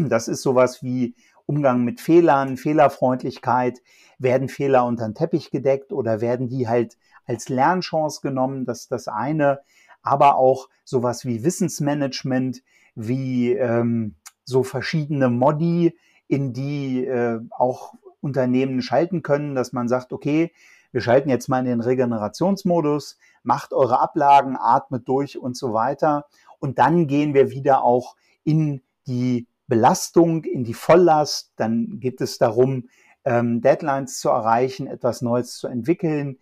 [0.08, 1.14] Das ist sowas wie
[1.46, 3.80] Umgang mit Fehlern, Fehlerfreundlichkeit.
[4.18, 8.66] Werden Fehler unter den Teppich gedeckt oder werden die halt als Lernchance genommen?
[8.66, 9.60] Das ist das eine.
[10.02, 12.62] Aber auch sowas wie Wissensmanagement,
[12.94, 15.96] wie ähm, so verschiedene Modi,
[16.28, 20.52] in die äh, auch Unternehmen schalten können, dass man sagt, okay,
[20.92, 26.26] wir schalten jetzt mal in den Regenerationsmodus, macht eure Ablagen, atmet durch und so weiter.
[26.58, 31.52] Und dann gehen wir wieder auch in die Belastung, in die Volllast.
[31.56, 32.88] Dann geht es darum,
[33.24, 36.38] ähm, Deadlines zu erreichen, etwas Neues zu entwickeln.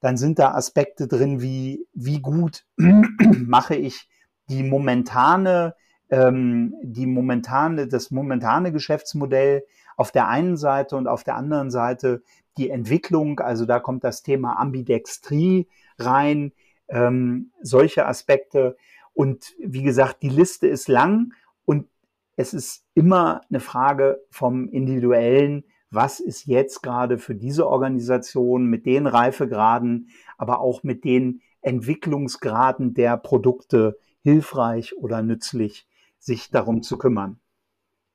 [0.00, 4.08] Dann sind da Aspekte drin, wie, wie gut mache ich
[4.48, 5.74] die momentane
[6.10, 9.64] ähm, die momentane, das momentane Geschäftsmodell
[9.96, 12.22] auf der einen Seite und auf der anderen Seite
[12.58, 15.68] die Entwicklung, also da kommt das Thema Ambidextrie
[15.98, 16.52] rein,
[16.88, 18.76] ähm, solche Aspekte.
[19.14, 21.32] Und wie gesagt, die Liste ist lang
[21.64, 21.88] und
[22.36, 28.84] es ist immer eine Frage vom Individuellen, was ist jetzt gerade für diese Organisation mit
[28.86, 36.98] den Reifegraden, aber auch mit den Entwicklungsgraden der Produkte hilfreich oder nützlich sich darum zu
[36.98, 37.40] kümmern.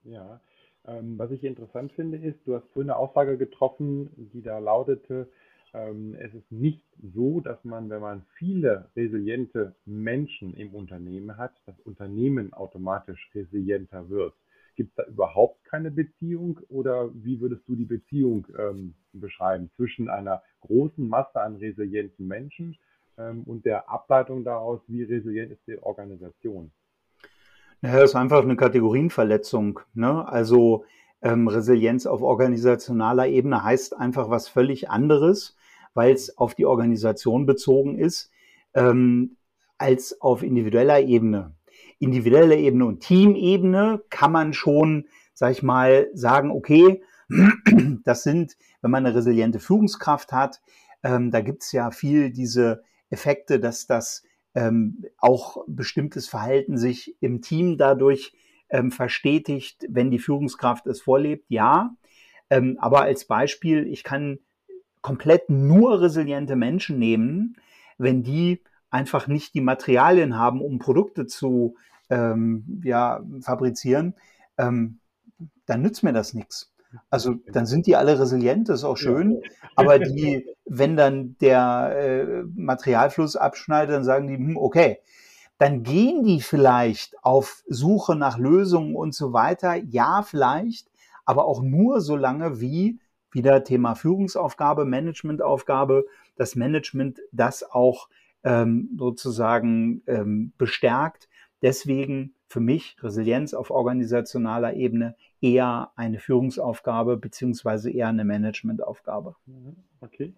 [0.03, 0.39] Ja,
[0.85, 5.29] ähm, was ich interessant finde, ist, du hast vorhin eine Aussage getroffen, die da lautete,
[5.73, 11.53] ähm, es ist nicht so, dass man, wenn man viele resiliente Menschen im Unternehmen hat,
[11.65, 14.33] das Unternehmen automatisch resilienter wird.
[14.75, 20.09] Gibt es da überhaupt keine Beziehung oder wie würdest du die Beziehung ähm, beschreiben zwischen
[20.09, 22.77] einer großen Masse an resilienten Menschen
[23.17, 26.71] ähm, und der Ableitung daraus, wie resilient ist die Organisation?
[27.83, 29.81] Ja, das ist einfach eine Kategorienverletzung.
[29.93, 30.25] Ne?
[30.25, 30.85] Also
[31.21, 35.57] ähm, Resilienz auf organisationaler Ebene heißt einfach was völlig anderes,
[35.93, 38.31] weil es auf die Organisation bezogen ist,
[38.73, 39.35] ähm,
[39.77, 41.55] als auf individueller Ebene.
[41.99, 47.03] Individuelle Ebene und Teamebene kann man schon, sag ich mal, sagen, okay,
[48.05, 50.61] das sind, wenn man eine resiliente Führungskraft hat,
[51.03, 54.23] ähm, da gibt's ja viel diese Effekte, dass das
[54.55, 58.33] ähm, auch bestimmtes Verhalten sich im Team dadurch
[58.69, 61.95] ähm, verstetigt, wenn die Führungskraft es vorlebt, ja.
[62.49, 64.39] Ähm, aber als Beispiel, ich kann
[65.01, 67.57] komplett nur resiliente Menschen nehmen,
[67.97, 71.75] wenn die einfach nicht die Materialien haben, um Produkte zu
[72.09, 74.15] ähm, ja, fabrizieren,
[74.57, 74.99] ähm,
[75.65, 76.72] dann nützt mir das nichts.
[77.09, 79.41] Also dann sind die alle resilient, das ist auch schön.
[79.75, 84.99] Aber die, wenn dann der äh, Materialfluss abschneidet, dann sagen die, hm, okay,
[85.57, 89.75] dann gehen die vielleicht auf Suche nach Lösungen und so weiter.
[89.75, 90.89] Ja, vielleicht,
[91.25, 92.99] aber auch nur so lange wie
[93.31, 98.09] wieder Thema Führungsaufgabe, Managementaufgabe, das Management das auch
[98.43, 101.29] ähm, sozusagen ähm, bestärkt.
[101.61, 109.35] Deswegen für mich Resilienz auf organisationaler Ebene eher eine Führungsaufgabe beziehungsweise eher eine Managementaufgabe.
[109.45, 110.33] Mhm, okay.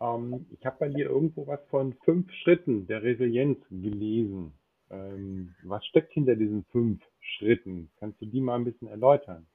[0.00, 4.52] Ähm, ich habe bei dir irgendwo was von fünf Schritten der Resilienz gelesen.
[4.90, 7.90] Ähm, was steckt hinter diesen fünf Schritten?
[8.00, 9.46] Kannst du die mal ein bisschen erläutern?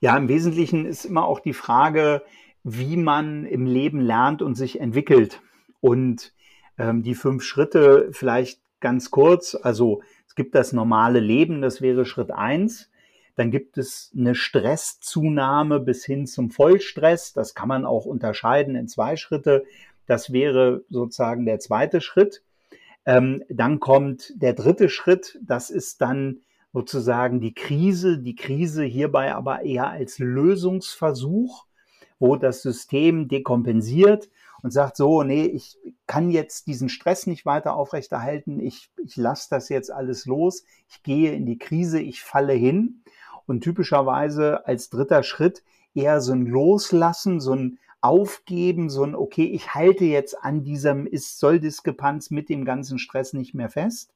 [0.00, 2.22] Ja, im Wesentlichen ist immer auch die Frage,
[2.62, 5.40] wie man im Leben lernt und sich entwickelt.
[5.80, 6.34] Und
[6.76, 9.54] ähm, die fünf Schritte vielleicht ganz kurz.
[9.54, 12.89] Also es gibt das normale Leben, das wäre Schritt eins.
[13.36, 17.32] Dann gibt es eine Stresszunahme bis hin zum Vollstress.
[17.32, 19.64] Das kann man auch unterscheiden in zwei Schritte.
[20.06, 22.42] Das wäre sozusagen der zweite Schritt.
[23.06, 25.38] Ähm, dann kommt der dritte Schritt.
[25.42, 26.40] Das ist dann
[26.72, 28.18] sozusagen die Krise.
[28.18, 31.64] Die Krise hierbei aber eher als Lösungsversuch,
[32.18, 34.28] wo das System dekompensiert
[34.62, 39.48] und sagt so, nee, ich kann jetzt diesen Stress nicht weiter aufrechterhalten, ich, ich lasse
[39.50, 42.99] das jetzt alles los, ich gehe in die Krise, ich falle hin.
[43.50, 49.42] Und typischerweise als dritter Schritt eher so ein Loslassen, so ein Aufgeben, so ein, okay,
[49.42, 54.14] ich halte jetzt an diesem Ist-Soll-Diskrepanz mit dem ganzen Stress nicht mehr fest.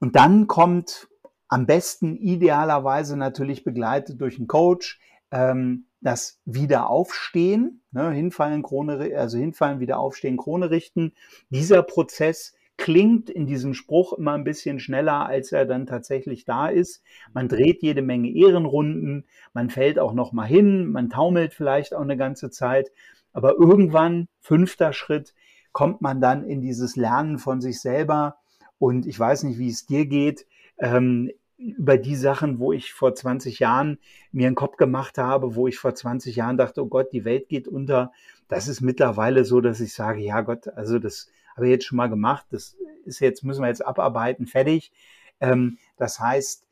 [0.00, 1.08] Und dann kommt
[1.48, 9.38] am besten idealerweise natürlich begleitet durch einen Coach, ähm, das Wiederaufstehen, ne, hinfallen, Krone, also
[9.38, 11.14] hinfallen, wieder aufstehen, Krone richten.
[11.48, 16.68] Dieser Prozess klingt in diesem Spruch immer ein bisschen schneller, als er dann tatsächlich da
[16.68, 17.02] ist.
[17.32, 22.02] Man dreht jede Menge Ehrenrunden, man fällt auch noch mal hin, man taumelt vielleicht auch
[22.02, 22.90] eine ganze Zeit,
[23.32, 25.34] aber irgendwann, fünfter Schritt,
[25.72, 28.36] kommt man dann in dieses Lernen von sich selber.
[28.78, 30.46] Und ich weiß nicht, wie es dir geht.
[30.78, 33.98] Ähm, über die Sachen, wo ich vor 20 Jahren
[34.32, 37.48] mir einen Kopf gemacht habe, wo ich vor 20 Jahren dachte, oh Gott, die Welt
[37.48, 38.12] geht unter.
[38.48, 41.96] Das ist mittlerweile so, dass ich sage, ja Gott, also das habe ich jetzt schon
[41.96, 44.92] mal gemacht, das ist jetzt, müssen wir jetzt abarbeiten, fertig.
[45.40, 46.66] Ähm, das heißt,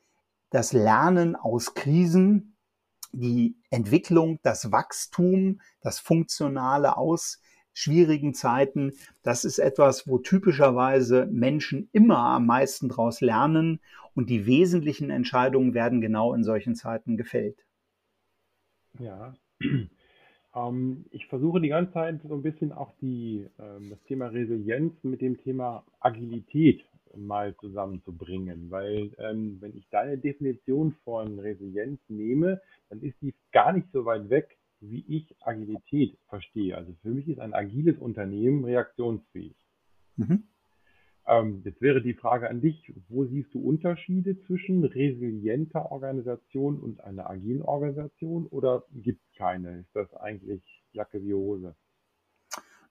[0.49, 2.55] das Lernen aus Krisen,
[3.11, 7.39] die Entwicklung, das Wachstum, das Funktionale aus
[7.73, 8.93] schwierigen Zeiten,
[9.23, 13.79] das ist etwas, wo typischerweise Menschen immer am meisten daraus lernen
[14.13, 17.65] und die wesentlichen Entscheidungen werden genau in solchen Zeiten gefällt.
[18.99, 19.33] Ja,
[20.55, 24.93] ähm, ich versuche die ganze Zeit so ein bisschen auch die, ähm, das Thema Resilienz
[25.03, 26.83] mit dem Thema Agilität
[27.15, 33.73] mal zusammenzubringen, weil ähm, wenn ich deine Definition von Resilienz nehme, dann ist die gar
[33.73, 36.75] nicht so weit weg wie ich Agilität verstehe.
[36.75, 39.55] Also für mich ist ein agiles Unternehmen reaktionsfähig.
[40.17, 40.43] Mhm.
[41.25, 47.01] Ähm, jetzt wäre die Frage an dich, wo siehst du Unterschiede zwischen resilienter Organisation und
[47.01, 49.79] einer agilen Organisation oder gibt es keine?
[49.79, 51.75] Ist das eigentlich Jacke wie Hose?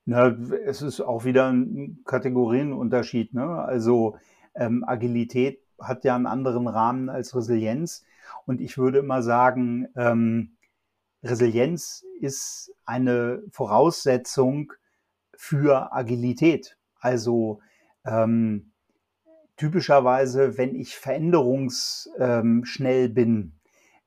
[0.04, 0.28] Na,
[0.64, 3.34] es ist auch wieder ein Kategorienunterschied.
[3.34, 3.44] Ne?
[3.44, 4.16] Also
[4.54, 8.04] ähm, Agilität hat ja einen anderen Rahmen als Resilienz.
[8.46, 10.56] Und ich würde immer sagen, ähm,
[11.22, 14.72] Resilienz ist eine Voraussetzung
[15.34, 16.78] für Agilität.
[16.98, 17.60] Also
[18.04, 18.72] ähm,
[19.56, 23.52] typischerweise, wenn ich veränderungsschnell ähm, bin,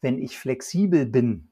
[0.01, 1.51] wenn ich flexibel bin,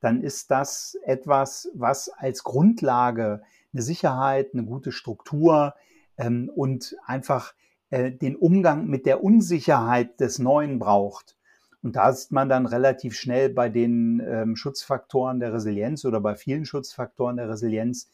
[0.00, 5.74] dann ist das etwas, was als Grundlage eine Sicherheit, eine gute Struktur
[6.16, 7.54] ähm, und einfach
[7.90, 11.36] äh, den Umgang mit der Unsicherheit des Neuen braucht.
[11.82, 16.34] Und da ist man dann relativ schnell bei den ähm, Schutzfaktoren der Resilienz oder bei
[16.34, 18.10] vielen Schutzfaktoren der Resilienz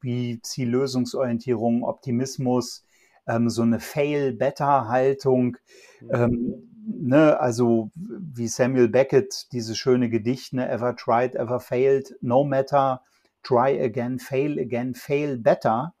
[0.00, 2.84] wie Ziellösungsorientierung, Optimismus,
[3.28, 5.58] ähm, so eine Fail-Better-Haltung.
[6.00, 6.10] Mhm.
[6.10, 12.44] Ähm, ne, also wie Samuel Beckett dieses schöne Gedicht, ne, ever tried, ever failed, no
[12.44, 13.02] matter,
[13.42, 15.94] try again, fail again, fail better.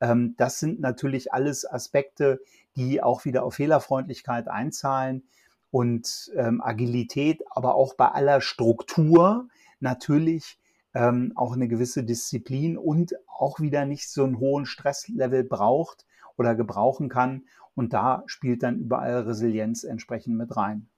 [0.00, 2.40] Ähm, das sind natürlich alles Aspekte,
[2.76, 5.24] die auch wieder auf Fehlerfreundlichkeit einzahlen
[5.70, 10.58] und ähm, Agilität, aber auch bei aller Struktur natürlich
[10.94, 16.06] ähm, auch eine gewisse Disziplin und auch wieder nicht so einen hohen Stresslevel braucht
[16.40, 17.44] oder gebrauchen kann.
[17.74, 20.88] Und da spielt dann überall Resilienz entsprechend mit rein.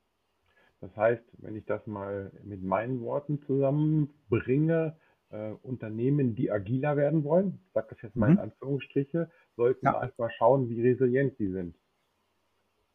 [0.81, 4.97] Das heißt, wenn ich das mal mit meinen Worten zusammenbringe,
[5.31, 8.41] äh, Unternehmen, die agiler werden wollen, ich sage das jetzt mal in mhm.
[8.41, 10.01] Anführungsstriche, sollten ja.
[10.01, 11.77] erstmal schauen, wie resilient sie sind.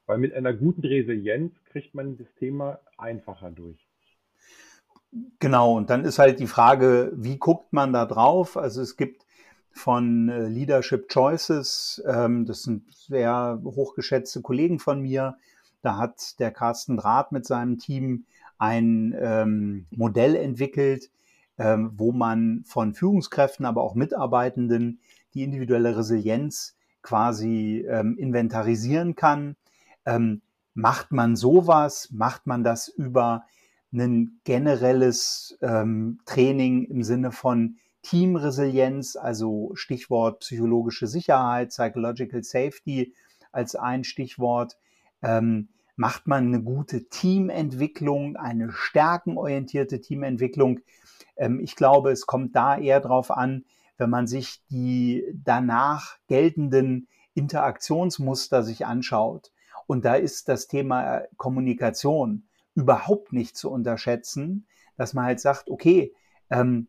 [0.05, 3.85] Weil mit einer guten Resilienz kriegt man das Thema einfacher durch.
[5.39, 8.57] Genau, und dann ist halt die Frage, wie guckt man da drauf?
[8.57, 9.26] Also es gibt
[9.78, 15.38] von äh, Leadership Choices, ähm, das sind sehr hochgeschätzte Kollegen von mir,
[15.82, 18.25] da hat der Carsten Draht mit seinem Team
[18.57, 21.09] ein ähm, Modell entwickelt,
[21.57, 24.99] ähm, wo man von Führungskräften, aber auch Mitarbeitenden
[25.34, 29.55] die individuelle Resilienz quasi ähm, inventarisieren kann
[30.07, 30.41] ähm,
[30.73, 32.09] macht man sowas?
[32.11, 33.43] Macht man das über
[33.93, 43.13] ein generelles ähm, Training im Sinne von Teamresilienz, also Stichwort psychologische Sicherheit, Psychological Safety,
[43.51, 44.77] als ein Stichwort.
[45.21, 50.79] Ähm, macht man eine gute Teamentwicklung, eine stärkenorientierte Teamentwicklung?
[51.35, 53.65] Ähm, ich glaube, es kommt da eher darauf an,
[53.97, 59.51] wenn man sich die danach geltenden Interaktionsmuster sich anschaut.
[59.85, 66.13] Und da ist das Thema Kommunikation überhaupt nicht zu unterschätzen, dass man halt sagt, okay,
[66.49, 66.87] ähm,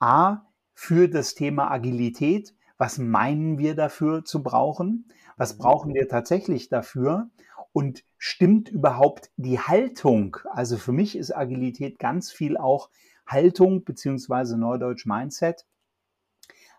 [0.00, 0.47] A,
[0.80, 5.10] für das Thema Agilität, was meinen wir dafür zu brauchen?
[5.36, 7.30] Was brauchen wir tatsächlich dafür?
[7.72, 10.36] Und stimmt überhaupt die Haltung?
[10.48, 12.90] Also für mich ist Agilität ganz viel auch
[13.26, 15.66] Haltung beziehungsweise Neudeutsch Mindset.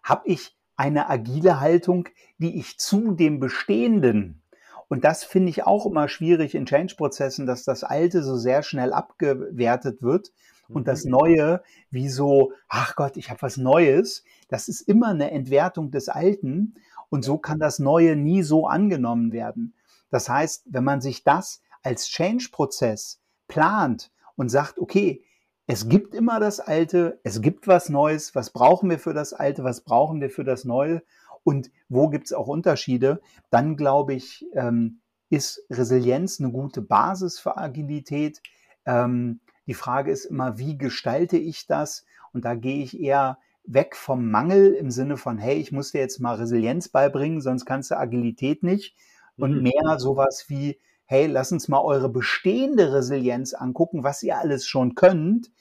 [0.02, 4.42] Habe ich eine agile Haltung, die ich zu dem Bestehenden
[4.88, 8.92] und das finde ich auch immer schwierig in Change-Prozessen, dass das Alte so sehr schnell
[8.92, 10.32] abgewertet wird
[10.70, 11.12] und das mhm.
[11.12, 14.24] Neue wie so, ach Gott, ich habe was Neues.
[14.48, 16.76] Das ist immer eine Entwertung des Alten
[17.10, 19.74] und so kann das Neue nie so angenommen werden.
[20.10, 25.24] Das heißt, wenn man sich das als Change-Prozess plant und sagt, okay,
[25.68, 29.64] es gibt immer das Alte, es gibt was Neues, was brauchen wir für das Alte,
[29.64, 31.04] was brauchen wir für das Neue
[31.44, 37.40] und wo gibt es auch Unterschiede, dann glaube ich, ähm, ist Resilienz eine gute Basis
[37.40, 38.42] für Agilität.
[38.86, 42.04] Ähm, die Frage ist immer, wie gestalte ich das?
[42.34, 46.02] Und da gehe ich eher weg vom Mangel im Sinne von, hey, ich muss dir
[46.02, 48.96] jetzt mal Resilienz beibringen, sonst kannst du Agilität nicht.
[49.38, 49.62] Und mhm.
[49.62, 54.96] mehr sowas wie, hey, lass uns mal eure bestehende Resilienz angucken, was ihr alles schon
[54.96, 55.52] könnt.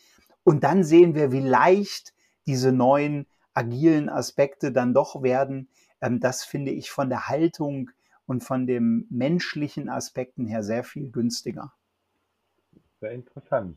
[0.42, 2.14] Und dann sehen wir, wie leicht
[2.46, 5.68] diese neuen agilen Aspekte dann doch werden,
[6.00, 7.90] ähm, das finde ich von der Haltung
[8.24, 11.74] und von den menschlichen Aspekten her sehr viel günstiger.
[13.00, 13.76] Sehr interessant.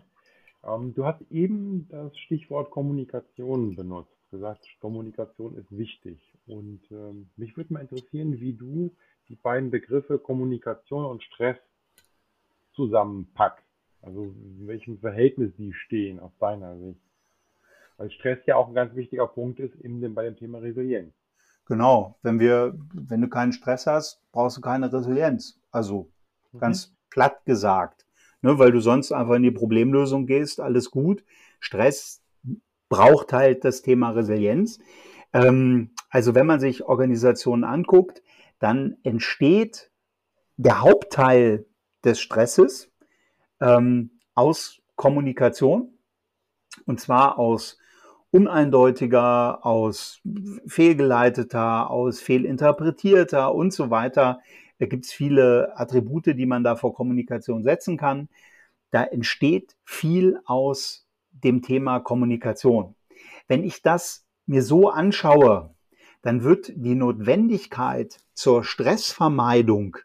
[0.63, 6.19] Ähm, du hast eben das Stichwort Kommunikation benutzt, gesagt, Kommunikation ist wichtig.
[6.47, 8.95] Und ähm, mich würde mal interessieren, wie du
[9.29, 11.57] die beiden Begriffe Kommunikation und Stress
[12.73, 13.65] zusammenpackst.
[14.01, 17.01] Also in welchem Verhältnis die stehen aus deiner Sicht.
[17.97, 21.13] Weil Stress ja auch ein ganz wichtiger Punkt ist in bei dem Thema Resilienz.
[21.65, 25.59] Genau, wenn wir, wenn du keinen Stress hast, brauchst du keine Resilienz.
[25.71, 26.11] Also
[26.51, 26.59] mhm.
[26.59, 28.05] ganz platt gesagt.
[28.41, 31.23] Ne, weil du sonst einfach in die Problemlösung gehst, alles gut.
[31.59, 32.23] Stress
[32.89, 34.79] braucht halt das Thema Resilienz.
[35.31, 38.21] Ähm, also wenn man sich Organisationen anguckt,
[38.59, 39.91] dann entsteht
[40.57, 41.65] der Hauptteil
[42.03, 42.91] des Stresses
[43.59, 45.93] ähm, aus Kommunikation
[46.85, 47.77] und zwar aus
[48.31, 50.21] uneindeutiger, aus
[50.65, 54.39] fehlgeleiteter, aus fehlinterpretierter und so weiter.
[54.81, 58.29] Da gibt es viele Attribute, die man da vor Kommunikation setzen kann.
[58.89, 62.95] Da entsteht viel aus dem Thema Kommunikation.
[63.47, 65.75] Wenn ich das mir so anschaue,
[66.23, 69.97] dann wird die Notwendigkeit zur Stressvermeidung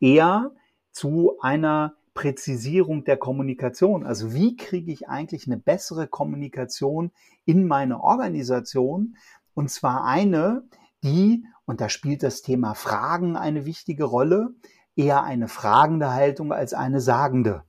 [0.00, 0.50] eher
[0.92, 4.04] zu einer Präzisierung der Kommunikation.
[4.04, 7.10] Also wie kriege ich eigentlich eine bessere Kommunikation
[7.46, 9.16] in meine Organisation?
[9.54, 10.64] Und zwar eine,
[11.02, 14.50] die, und da spielt das Thema Fragen eine wichtige Rolle,
[14.96, 17.62] eher eine fragende Haltung als eine sagende.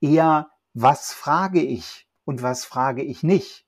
[0.00, 3.66] Eher, was frage ich und was frage ich nicht?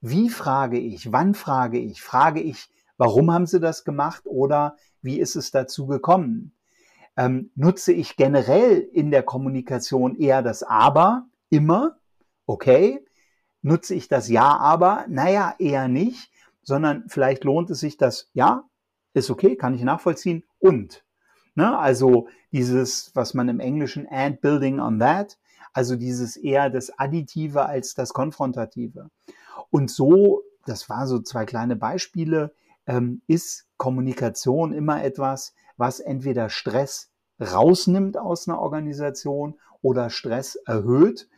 [0.00, 1.12] Wie frage ich?
[1.12, 2.02] Wann frage ich?
[2.02, 6.54] Frage ich, warum haben Sie das gemacht oder wie ist es dazu gekommen?
[7.18, 11.98] ähm, nutze ich generell in der Kommunikation eher das Aber, immer,
[12.46, 13.04] okay.
[13.60, 16.30] Nutze ich das Ja, aber, naja, eher nicht,
[16.62, 18.67] sondern vielleicht lohnt es sich das Ja,
[19.18, 21.04] ist okay, kann ich nachvollziehen und.
[21.54, 21.76] Ne?
[21.76, 25.38] Also dieses, was man im Englischen and building on that,
[25.72, 29.10] also dieses eher das Additive als das Konfrontative.
[29.70, 32.54] Und so, das war so zwei kleine Beispiele,
[32.86, 37.10] ähm, ist Kommunikation immer etwas, was entweder Stress
[37.40, 41.28] rausnimmt aus einer Organisation oder Stress erhöht.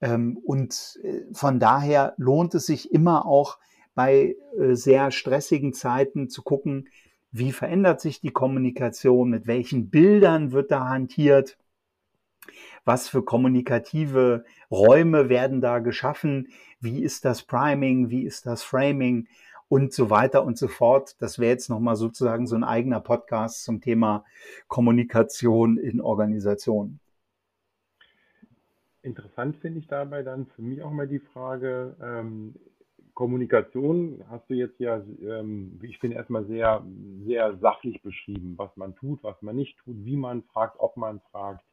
[0.00, 3.58] Ähm, und äh, von daher lohnt es sich immer auch
[3.94, 6.88] bei äh, sehr stressigen Zeiten zu gucken,
[7.34, 11.58] wie verändert sich die Kommunikation, mit welchen Bildern wird da hantiert,
[12.84, 19.26] was für kommunikative Räume werden da geschaffen, wie ist das Priming, wie ist das Framing?
[19.68, 21.16] Und so weiter und so fort.
[21.18, 24.24] Das wäre jetzt nochmal sozusagen so ein eigener Podcast zum Thema
[24.68, 27.00] Kommunikation in Organisationen.
[29.02, 32.54] Interessant finde ich dabei dann für mich auch mal die Frage, ähm,
[33.14, 36.84] Kommunikation hast du jetzt ja, ähm, ich finde, erstmal sehr,
[37.24, 41.20] sehr sachlich beschrieben, was man tut, was man nicht tut, wie man fragt, ob man
[41.30, 41.64] fragt.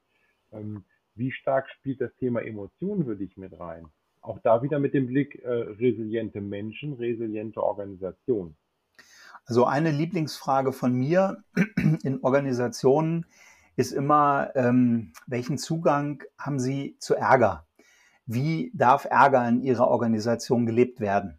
[0.52, 0.86] Ähm,
[1.16, 3.88] wie stark spielt das Thema Emotionen für dich mit rein?
[4.22, 8.56] Auch da wieder mit dem Blick äh, resiliente Menschen, resiliente Organisation.
[9.46, 11.44] Also eine Lieblingsfrage von mir
[12.04, 13.26] in Organisationen
[13.76, 17.66] ist immer, ähm, welchen Zugang haben Sie zu Ärger?
[18.26, 21.38] Wie darf Ärger in Ihrer Organisation gelebt werden?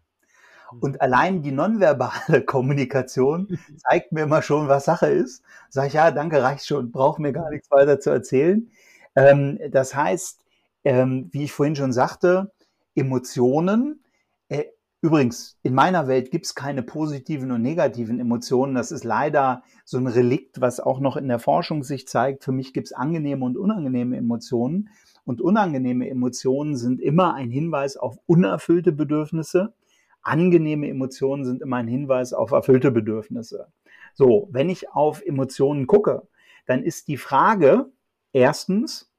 [0.79, 5.43] Und allein die nonverbale Kommunikation zeigt mir immer schon, was Sache ist.
[5.69, 8.69] Sag ich, ja, danke, reicht schon, brauche mir gar nichts weiter zu erzählen.
[9.15, 10.41] Ähm, das heißt,
[10.83, 12.51] ähm, wie ich vorhin schon sagte,
[12.95, 14.03] Emotionen.
[14.49, 14.65] Äh,
[15.01, 18.75] übrigens, in meiner Welt gibt es keine positiven und negativen Emotionen.
[18.75, 22.43] Das ist leider so ein Relikt, was auch noch in der Forschung sich zeigt.
[22.43, 24.89] Für mich gibt es angenehme und unangenehme Emotionen.
[25.25, 29.73] Und unangenehme Emotionen sind immer ein Hinweis auf unerfüllte Bedürfnisse.
[30.21, 33.67] Angenehme Emotionen sind immer ein Hinweis auf erfüllte Bedürfnisse.
[34.13, 36.27] So, wenn ich auf Emotionen gucke,
[36.65, 37.91] dann ist die Frage
[38.31, 39.11] erstens,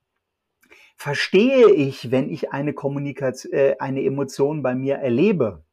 [0.97, 5.65] verstehe ich, wenn ich eine Kommunikation, äh, eine Emotion bei mir erlebe,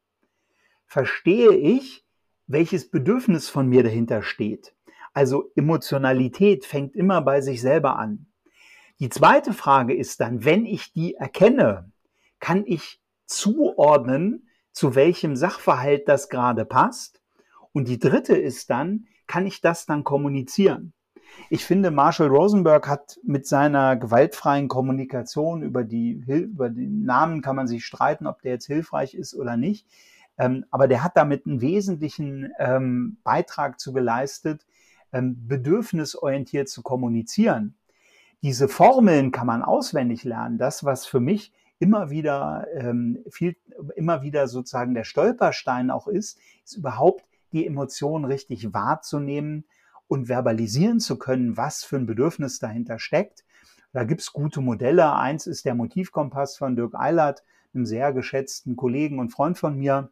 [0.85, 2.05] verstehe ich,
[2.47, 4.75] welches Bedürfnis von mir dahinter steht.
[5.13, 8.30] Also Emotionalität fängt immer bei sich selber an.
[9.01, 11.91] Die zweite Frage ist dann, wenn ich die erkenne,
[12.39, 17.19] kann ich zuordnen, zu welchem Sachverhalt das gerade passt.
[17.71, 20.93] Und die dritte ist dann, kann ich das dann kommunizieren?
[21.49, 27.55] Ich finde, Marshall Rosenberg hat mit seiner gewaltfreien Kommunikation über die, über den Namen kann
[27.55, 29.87] man sich streiten, ob der jetzt hilfreich ist oder nicht.
[30.37, 34.67] Ähm, aber der hat damit einen wesentlichen ähm, Beitrag zu geleistet,
[35.11, 37.79] ähm, bedürfnisorientiert zu kommunizieren.
[38.41, 40.57] Diese Formeln kann man auswendig lernen.
[40.57, 43.55] Das, was für mich immer wieder ähm, viel,
[43.95, 49.65] immer wieder sozusagen der Stolperstein auch ist, ist überhaupt die Emotionen richtig wahrzunehmen
[50.07, 53.43] und verbalisieren zu können, was für ein Bedürfnis dahinter steckt.
[53.93, 55.13] Da gibt's gute Modelle.
[55.13, 60.11] Eins ist der Motivkompass von Dirk Eilert, einem sehr geschätzten Kollegen und Freund von mir.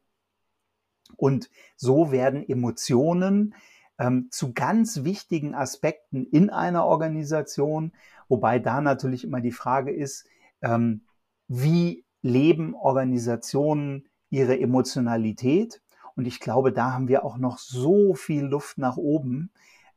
[1.17, 3.55] Und so werden Emotionen
[3.99, 7.91] ähm, zu ganz wichtigen Aspekten in einer Organisation,
[8.29, 10.25] wobei da natürlich immer die Frage ist,
[10.61, 11.01] ähm,
[11.47, 15.81] wie leben Organisationen ihre Emotionalität?
[16.15, 19.51] Und ich glaube, da haben wir auch noch so viel Luft nach oben,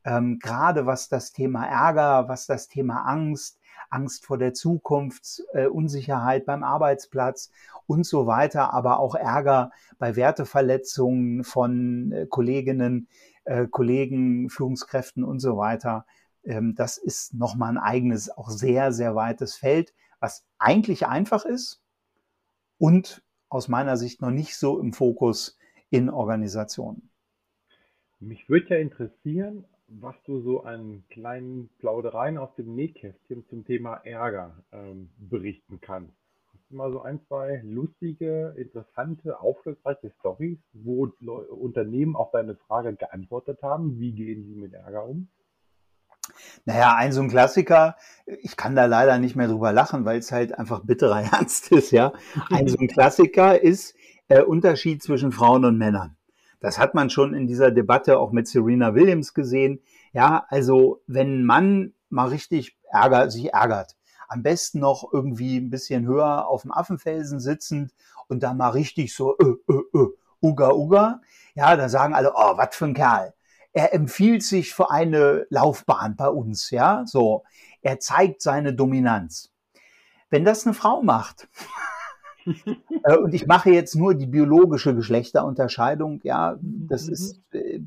[0.04, 3.60] ähm, gerade was das Thema Ärger, was das Thema Angst,
[3.90, 7.50] Angst vor der Zukunft, äh, Unsicherheit beim Arbeitsplatz
[7.86, 13.08] und so weiter, aber auch Ärger bei Werteverletzungen von äh, Kolleginnen,
[13.44, 16.06] äh, Kollegen, Führungskräften und so weiter.
[16.44, 21.82] Ähm, das ist nochmal ein eigenes, auch sehr, sehr weites Feld, was eigentlich einfach ist
[22.78, 25.58] und aus meiner Sicht noch nicht so im Fokus
[25.90, 27.10] in Organisationen.
[28.18, 33.96] Mich würde ja interessieren, was du so an kleinen Plaudereien aus dem Nähkästchen zum Thema
[34.04, 36.14] Ärger ähm, berichten kannst.
[36.52, 41.12] Hast du mal so ein, zwei lustige, interessante, aufschlussreiche Stories, wo
[41.50, 45.28] Unternehmen auf deine Frage geantwortet haben, wie gehen sie mit Ärger um?
[46.64, 47.96] Naja, ein so ein Klassiker,
[48.26, 51.90] ich kann da leider nicht mehr drüber lachen, weil es halt einfach bitterer Ernst ist,
[51.90, 52.12] ja.
[52.50, 53.94] Ein so ein Klassiker ist
[54.28, 56.16] äh, Unterschied zwischen Frauen und Männern.
[56.60, 59.80] Das hat man schon in dieser Debatte auch mit Serena Williams gesehen.
[60.12, 63.96] Ja, also wenn ein Mann mal richtig ärgert, sich ärgert,
[64.28, 67.92] am besten noch irgendwie ein bisschen höher auf dem Affenfelsen sitzend
[68.28, 70.08] und da mal richtig so, äh, äh, äh,
[70.40, 71.20] uga, uga.
[71.54, 73.34] Ja, da sagen alle, oh, was für ein Kerl.
[73.72, 77.44] Er empfiehlt sich für eine Laufbahn bei uns, ja, so.
[77.80, 79.50] Er zeigt seine Dominanz.
[80.30, 81.48] Wenn das eine Frau macht,
[83.04, 86.20] Äh, und ich mache jetzt nur die biologische Geschlechterunterscheidung.
[86.22, 87.12] Ja, das mhm.
[87.12, 87.80] ist äh,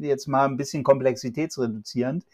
[0.00, 2.24] jetzt mal ein bisschen komplexitätsreduzierend.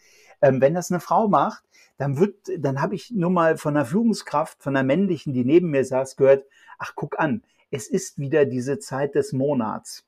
[0.41, 1.63] Ähm, wenn das eine Frau macht,
[1.97, 5.71] dann wird, dann habe ich nur mal von der Führungskraft, von der männlichen, die neben
[5.71, 6.45] mir saß, gehört,
[6.77, 10.05] ach, guck an, es ist wieder diese Zeit des Monats.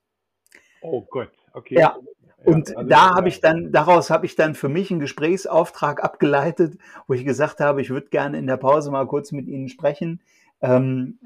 [0.82, 1.80] Oh Gott, okay.
[1.80, 1.96] Ja,
[2.44, 6.78] und also da habe ich dann, daraus habe ich dann für mich einen Gesprächsauftrag abgeleitet,
[7.06, 10.20] wo ich gesagt habe, ich würde gerne in der Pause mal kurz mit Ihnen sprechen.
[10.62, 11.18] Ähm,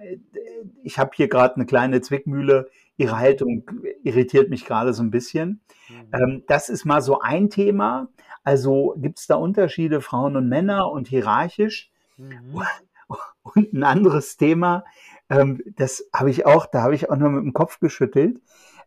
[0.83, 2.71] ich habe hier gerade eine kleine Zwickmühle.
[2.97, 3.69] Ihre Haltung
[4.03, 5.61] irritiert mich gerade so ein bisschen.
[5.89, 5.95] Mhm.
[6.13, 8.09] Ähm, das ist mal so ein Thema.
[8.45, 11.91] Also gibt es da Unterschiede Frauen und Männer und hierarchisch?
[12.17, 12.63] Mhm.
[13.43, 14.85] Und ein anderes Thema,
[15.29, 18.41] ähm, das habe ich auch, da habe ich auch nur mit dem Kopf geschüttelt.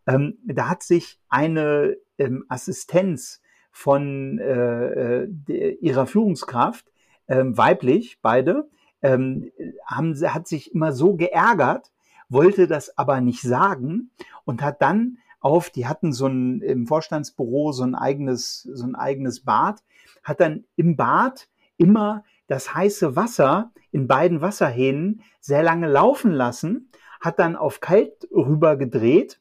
[0.07, 3.41] Ähm, da hat sich eine ähm, Assistenz
[3.71, 6.91] von äh, äh, ihrer Führungskraft,
[7.27, 8.69] ähm, weiblich, beide,
[9.01, 9.51] ähm,
[9.85, 11.91] haben, hat sich immer so geärgert,
[12.29, 14.11] wollte das aber nicht sagen
[14.45, 18.95] und hat dann auf, die hatten so ein im Vorstandsbüro so ein eigenes, so ein
[18.95, 19.83] eigenes Bad,
[20.23, 21.47] hat dann im Bad
[21.77, 26.89] immer das heiße Wasser in beiden Wasserhähnen sehr lange laufen lassen,
[27.21, 29.39] hat dann auf kalt rüber gedreht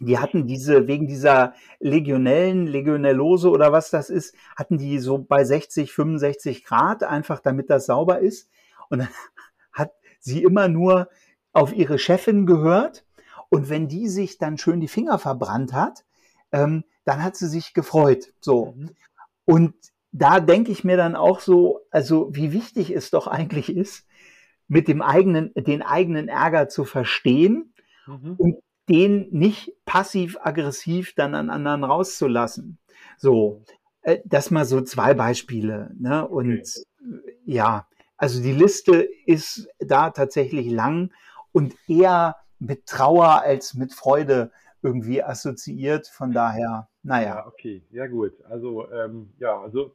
[0.00, 5.44] die hatten diese, wegen dieser Legionellen, Legionellose oder was das ist, hatten die so bei
[5.44, 8.48] 60, 65 Grad, einfach damit das sauber ist.
[8.88, 9.08] Und dann
[9.72, 11.08] hat sie immer nur
[11.52, 13.04] auf ihre Chefin gehört.
[13.48, 16.04] Und wenn die sich dann schön die Finger verbrannt hat,
[16.52, 18.32] ähm, dann hat sie sich gefreut.
[18.40, 18.74] So.
[18.76, 18.90] Mhm.
[19.44, 19.74] Und
[20.12, 24.06] da denke ich mir dann auch so, also wie wichtig es doch eigentlich ist,
[24.68, 27.72] mit dem eigenen, den eigenen Ärger zu verstehen
[28.06, 28.34] mhm.
[28.36, 28.56] und
[28.88, 32.78] den nicht passiv-aggressiv dann an anderen rauszulassen.
[33.16, 33.62] So,
[34.02, 35.94] äh, das mal so zwei Beispiele.
[35.98, 36.26] Ne?
[36.26, 37.22] Und okay.
[37.44, 37.86] ja,
[38.16, 41.12] also die Liste ist da tatsächlich lang
[41.52, 44.50] und eher mit Trauer als mit Freude
[44.82, 46.08] irgendwie assoziiert.
[46.08, 47.36] Von daher, naja.
[47.36, 48.32] Ja, okay, ja gut.
[48.48, 49.94] Also ähm, ja, also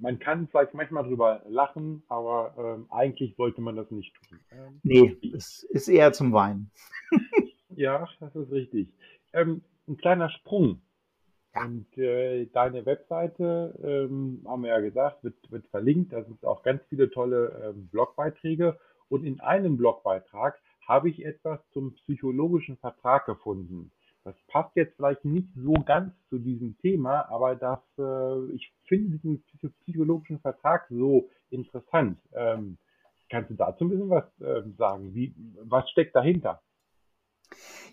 [0.00, 4.40] man kann vielleicht manchmal drüber lachen, aber ähm, eigentlich sollte man das nicht tun.
[4.50, 6.70] Ähm, nee, es ist eher zum Weinen.
[7.80, 8.92] Ja, das ist richtig.
[9.32, 10.82] Ähm, ein kleiner Sprung.
[11.54, 16.12] Und äh, deine Webseite, ähm, haben wir ja gesagt, wird, wird verlinkt.
[16.12, 18.78] Da sind auch ganz viele tolle ähm, Blogbeiträge.
[19.08, 23.90] Und in einem Blogbeitrag habe ich etwas zum psychologischen Vertrag gefunden.
[24.24, 29.16] Das passt jetzt vielleicht nicht so ganz zu diesem Thema, aber das, äh, ich finde
[29.16, 29.42] diesen
[29.84, 32.18] psychologischen Vertrag so interessant.
[32.34, 32.76] Ähm,
[33.30, 35.14] kannst du dazu ein bisschen was äh, sagen?
[35.14, 36.60] Wie, was steckt dahinter?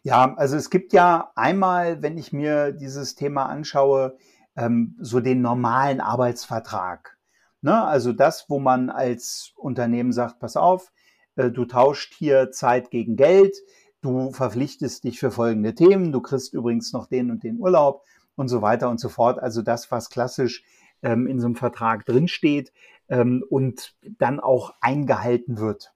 [0.03, 4.17] Ja, also es gibt ja einmal, wenn ich mir dieses Thema anschaue,
[4.55, 7.17] ähm, so den normalen Arbeitsvertrag.
[7.61, 7.83] Ne?
[7.83, 10.91] Also das, wo man als Unternehmen sagt, pass auf,
[11.35, 13.55] äh, du tauscht hier Zeit gegen Geld,
[14.01, 18.03] du verpflichtest dich für folgende Themen, du kriegst übrigens noch den und den Urlaub
[18.35, 19.39] und so weiter und so fort.
[19.39, 20.63] Also das, was klassisch
[21.01, 22.71] ähm, in so einem Vertrag drinsteht
[23.09, 25.93] ähm, und dann auch eingehalten wird.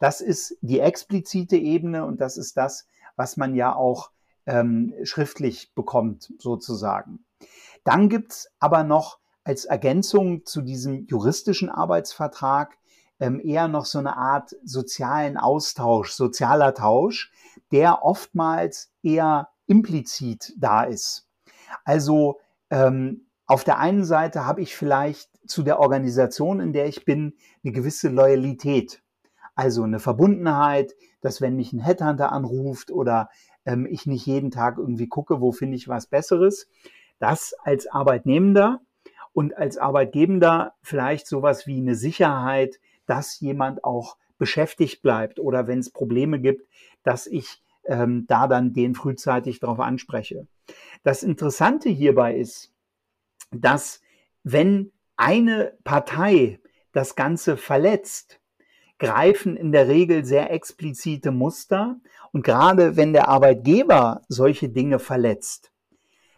[0.00, 4.10] Das ist die explizite Ebene und das ist das, was man ja auch
[4.46, 7.24] ähm, schriftlich bekommt, sozusagen.
[7.84, 12.76] Dann gibt's aber noch als Ergänzung zu diesem juristischen Arbeitsvertrag
[13.20, 17.30] ähm, eher noch so eine Art sozialen Austausch, sozialer Tausch,
[17.70, 21.28] der oftmals eher implizit da ist.
[21.84, 22.40] Also
[22.70, 27.34] ähm, auf der einen Seite habe ich vielleicht zu der Organisation, in der ich bin,
[27.62, 29.02] eine gewisse Loyalität.
[29.60, 33.28] Also eine Verbundenheit, dass wenn mich ein Headhunter anruft oder
[33.66, 36.66] ähm, ich nicht jeden Tag irgendwie gucke, wo finde ich was Besseres,
[37.18, 38.80] das als Arbeitnehmender
[39.34, 45.80] und als Arbeitgebender vielleicht sowas wie eine Sicherheit, dass jemand auch beschäftigt bleibt oder wenn
[45.80, 46.66] es Probleme gibt,
[47.02, 50.46] dass ich ähm, da dann den frühzeitig darauf anspreche.
[51.02, 52.72] Das Interessante hierbei ist,
[53.50, 54.00] dass
[54.42, 56.60] wenn eine Partei
[56.92, 58.39] das Ganze verletzt,
[59.00, 61.96] greifen in der Regel sehr explizite Muster.
[62.32, 65.72] Und gerade wenn der Arbeitgeber solche Dinge verletzt,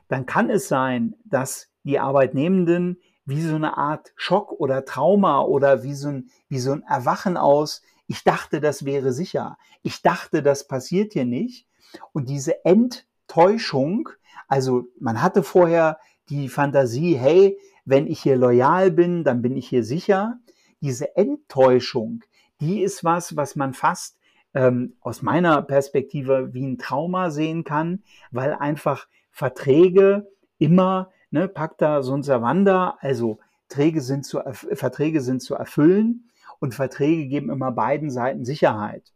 [0.08, 5.82] dann kann es sein, dass die Arbeitnehmenden wie so eine Art Schock oder Trauma oder
[5.82, 9.58] wie so ein, wie so ein Erwachen aus, ich dachte, das wäre sicher.
[9.82, 11.66] Ich dachte, das passiert hier nicht.
[12.12, 14.08] Und diese Enttäuschung,
[14.48, 15.98] also man hatte vorher
[16.28, 20.38] die Fantasie, hey, wenn ich hier loyal bin, dann bin ich hier sicher.
[20.80, 22.22] Diese Enttäuschung,
[22.62, 24.16] die ist was, was man fast
[24.54, 32.02] ähm, aus meiner Perspektive wie ein Trauma sehen kann, weil einfach Verträge immer, ne, Pacta
[32.02, 38.10] sunt servanda, also Träge sind zu, Verträge sind zu erfüllen und Verträge geben immer beiden
[38.10, 39.12] Seiten Sicherheit.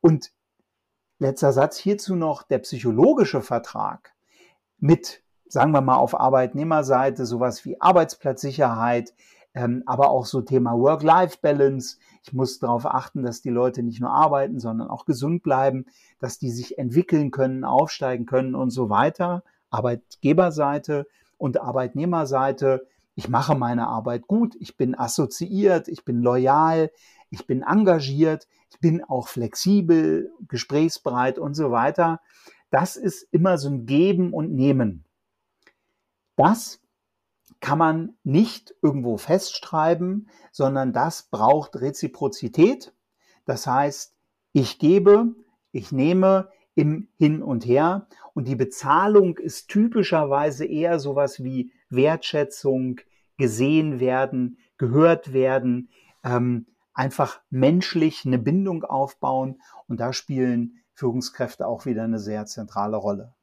[0.00, 0.30] Und
[1.18, 4.14] letzter Satz hierzu noch, der psychologische Vertrag
[4.78, 9.12] mit, sagen wir mal, auf Arbeitnehmerseite sowas wie Arbeitsplatzsicherheit,
[9.56, 11.96] ähm, aber auch so Thema Work-Life-Balance.
[12.22, 15.86] Ich muss darauf achten, dass die Leute nicht nur arbeiten, sondern auch gesund bleiben,
[16.18, 19.42] dass die sich entwickeln können, aufsteigen können und so weiter.
[19.70, 21.06] Arbeitgeberseite
[21.38, 22.86] und Arbeitnehmerseite.
[23.14, 26.90] Ich mache meine Arbeit gut, ich bin assoziiert, ich bin loyal,
[27.30, 32.20] ich bin engagiert, ich bin auch flexibel, gesprächsbereit und so weiter.
[32.68, 35.06] Das ist immer so ein Geben und Nehmen.
[36.36, 36.78] Das
[37.60, 42.94] kann man nicht irgendwo festschreiben, sondern das braucht Reziprozität.
[43.44, 44.14] Das heißt,
[44.52, 45.34] ich gebe,
[45.72, 53.00] ich nehme im Hin und Her und die Bezahlung ist typischerweise eher sowas wie Wertschätzung,
[53.38, 55.90] gesehen werden, gehört werden,
[56.24, 62.96] ähm, einfach menschlich eine Bindung aufbauen und da spielen Führungskräfte auch wieder eine sehr zentrale
[62.96, 63.35] Rolle.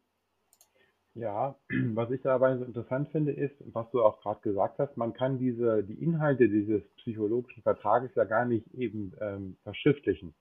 [1.16, 1.56] Ja,
[1.94, 5.38] was ich dabei so interessant finde, ist, was du auch gerade gesagt hast, man kann
[5.38, 10.34] diese, die Inhalte dieses psychologischen Vertrages ja gar nicht eben ähm, verschriftlichen.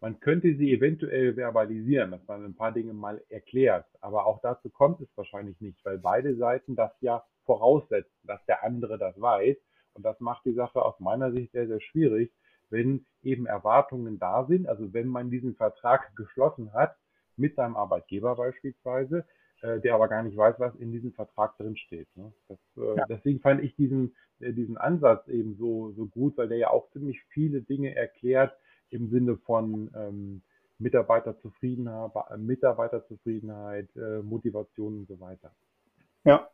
[0.00, 3.86] Man könnte sie eventuell verbalisieren, dass man ein paar Dinge mal erklärt.
[4.00, 8.62] Aber auch dazu kommt es wahrscheinlich nicht, weil beide Seiten das ja voraussetzen, dass der
[8.64, 9.56] andere das weiß.
[9.94, 12.32] Und das macht die Sache aus meiner Sicht sehr, sehr schwierig,
[12.70, 14.68] wenn eben Erwartungen da sind.
[14.68, 16.96] Also wenn man diesen Vertrag geschlossen hat,
[17.36, 19.24] mit seinem Arbeitgeber beispielsweise,
[19.62, 22.08] äh, der aber gar nicht weiß, was in diesem Vertrag drin steht.
[22.16, 22.32] Ne?
[22.48, 23.06] Das, äh, ja.
[23.08, 26.90] Deswegen fand ich diesen, äh, diesen Ansatz eben so, so gut, weil der ja auch
[26.90, 28.56] ziemlich viele Dinge erklärt
[28.90, 30.42] im Sinne von ähm,
[30.78, 35.54] Mitarbeiterzufriedenheit, Mitarbeiterzufriedenheit, äh, Motivation und so weiter.
[36.24, 36.48] Ja.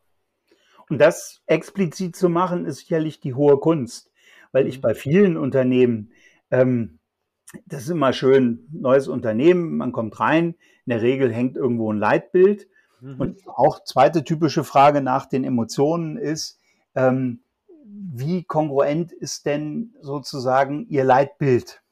[0.89, 4.13] Und das explizit zu machen, ist sicherlich die hohe Kunst,
[4.53, 4.83] weil ich mhm.
[4.83, 6.13] bei vielen Unternehmen
[6.51, 6.99] ähm,
[7.67, 10.55] das ist immer schön, neues Unternehmen, man kommt rein,
[10.87, 12.69] in der Regel hängt irgendwo ein Leitbild.
[13.05, 13.21] Mhm.
[13.21, 16.59] Und auch zweite typische Frage nach den Emotionen ist,
[16.95, 17.41] ähm,
[17.87, 21.83] wie kongruent ist denn sozusagen Ihr Leitbild?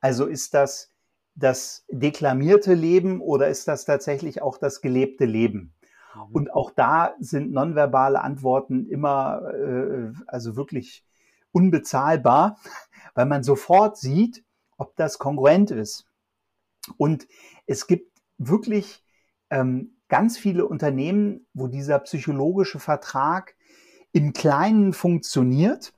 [0.00, 0.92] Also ist das
[1.34, 5.74] das deklamierte Leben oder ist das tatsächlich auch das gelebte Leben?
[6.14, 6.22] Mhm.
[6.32, 11.04] Und auch da sind nonverbale Antworten immer äh, also wirklich
[11.52, 12.58] unbezahlbar,
[13.14, 14.42] weil man sofort sieht,
[14.78, 16.06] ob das kongruent ist.
[16.96, 17.28] Und
[17.66, 19.04] es gibt wirklich
[19.50, 23.56] ähm, ganz viele Unternehmen, wo dieser psychologische Vertrag
[24.12, 25.92] im Kleinen funktioniert,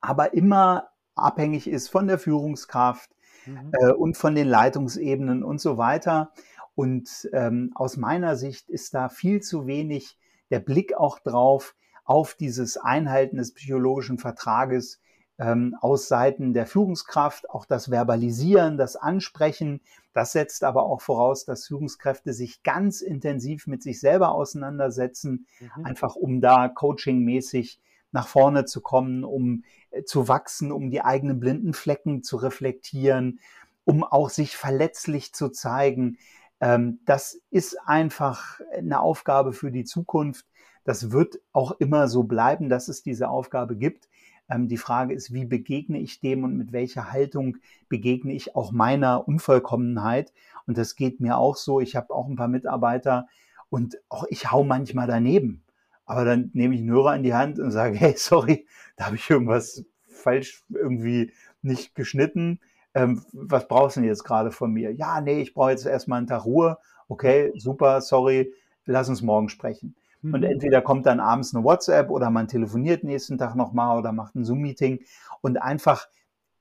[0.00, 3.10] aber immer abhängig ist von der Führungskraft
[3.46, 3.72] mhm.
[3.72, 6.32] äh, und von den Leitungsebenen und so weiter.
[6.74, 10.18] Und ähm, aus meiner Sicht ist da viel zu wenig
[10.50, 11.74] der Blick auch drauf,
[12.04, 15.00] auf dieses Einhalten des psychologischen Vertrages
[15.38, 19.80] ähm, aus Seiten der Führungskraft, auch das Verbalisieren, das Ansprechen.
[20.12, 25.84] Das setzt aber auch voraus, dass Führungskräfte sich ganz intensiv mit sich selber auseinandersetzen, mhm.
[25.84, 27.80] einfach um da coachingmäßig
[28.10, 33.38] nach vorne zu kommen, um äh, zu wachsen, um die eigenen blinden Flecken zu reflektieren,
[33.84, 36.18] um auch sich verletzlich zu zeigen.
[36.60, 40.46] Ähm, das ist einfach eine Aufgabe für die Zukunft.
[40.84, 44.08] Das wird auch immer so bleiben, dass es diese Aufgabe gibt.
[44.48, 48.72] Ähm, die Frage ist, wie begegne ich dem und mit welcher Haltung begegne ich auch
[48.72, 50.32] meiner Unvollkommenheit?
[50.66, 51.80] Und das geht mir auch so.
[51.80, 53.26] Ich habe auch ein paar Mitarbeiter
[53.70, 55.62] und auch ich hau manchmal daneben.
[56.06, 59.16] Aber dann nehme ich einen Hörer in die Hand und sage, hey, sorry, da habe
[59.16, 61.32] ich irgendwas falsch irgendwie
[61.62, 62.60] nicht geschnitten.
[62.94, 64.92] Ähm, was brauchst du denn jetzt gerade von mir?
[64.92, 66.78] Ja, nee, ich brauche jetzt erstmal einen Tag Ruhe.
[67.08, 68.52] Okay, super, sorry,
[68.86, 69.94] lass uns morgen sprechen.
[70.22, 70.34] Mhm.
[70.34, 74.34] Und entweder kommt dann abends eine WhatsApp oder man telefoniert nächsten Tag nochmal oder macht
[74.34, 75.04] ein Zoom-Meeting
[75.40, 76.08] und einfach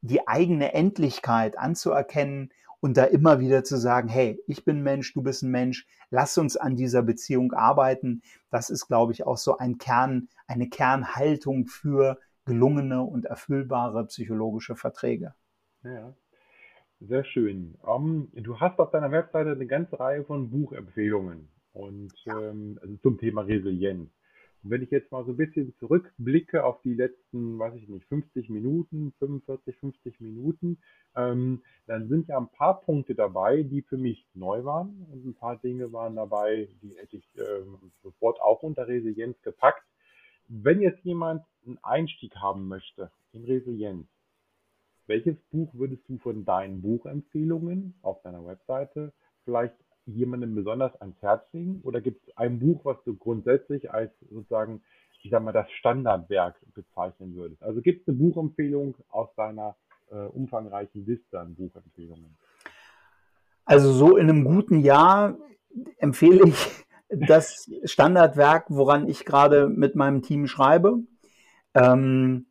[0.02, 5.24] die eigene Endlichkeit anzuerkennen und da immer wieder zu sagen, hey, ich bin Mensch, du
[5.24, 8.22] bist ein Mensch, lass uns an dieser Beziehung arbeiten.
[8.52, 14.76] Das ist, glaube ich, auch so ein Kern, eine Kernhaltung für gelungene und erfüllbare psychologische
[14.76, 15.34] Verträge.
[15.84, 16.14] Ja,
[17.00, 17.76] sehr schön.
[17.82, 23.20] Um, du hast auf deiner Webseite eine ganze Reihe von Buchempfehlungen und ähm, also zum
[23.20, 24.10] Thema Resilienz.
[24.64, 28.06] Und wenn ich jetzt mal so ein bisschen zurückblicke auf die letzten, weiß ich nicht,
[28.08, 30.80] 50 Minuten, 45, 50 Minuten,
[31.16, 35.36] ähm, dann sind ja ein paar Punkte dabei, die für mich neu waren und ein
[35.36, 39.84] paar Dinge waren dabei, die hätte ich ähm, sofort auch unter Resilienz gepackt.
[40.48, 44.08] Wenn jetzt jemand einen Einstieg haben möchte in Resilienz,
[45.06, 49.14] welches Buch würdest du von deinen Buchempfehlungen auf deiner Webseite
[49.46, 49.76] vielleicht
[50.08, 51.82] jemandem besonders ans Herz legen?
[51.84, 54.82] Oder gibt es ein Buch, was du grundsätzlich als sozusagen,
[55.22, 57.62] ich sag mal, das Standardwerk bezeichnen würdest?
[57.62, 59.76] Also gibt es eine Buchempfehlung aus deiner
[60.10, 62.38] äh, umfangreichen Liste an Buchempfehlungen?
[63.66, 65.38] Also so in einem guten Jahr
[65.98, 71.00] empfehle ich das Standardwerk, woran ich gerade mit meinem Team schreibe.
[71.74, 72.48] Ähm,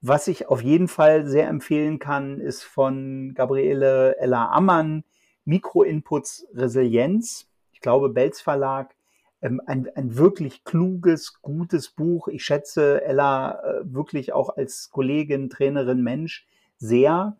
[0.00, 5.04] was ich auf jeden Fall sehr empfehlen kann, ist von Gabriele Ella Ammann
[5.44, 7.48] Mikroinputs Resilienz.
[7.72, 8.94] Ich glaube, Belz Verlag,
[9.42, 12.28] ähm, ein, ein wirklich kluges, gutes Buch.
[12.28, 16.46] Ich schätze Ella äh, wirklich auch als Kollegin, Trainerin, Mensch
[16.78, 17.36] sehr.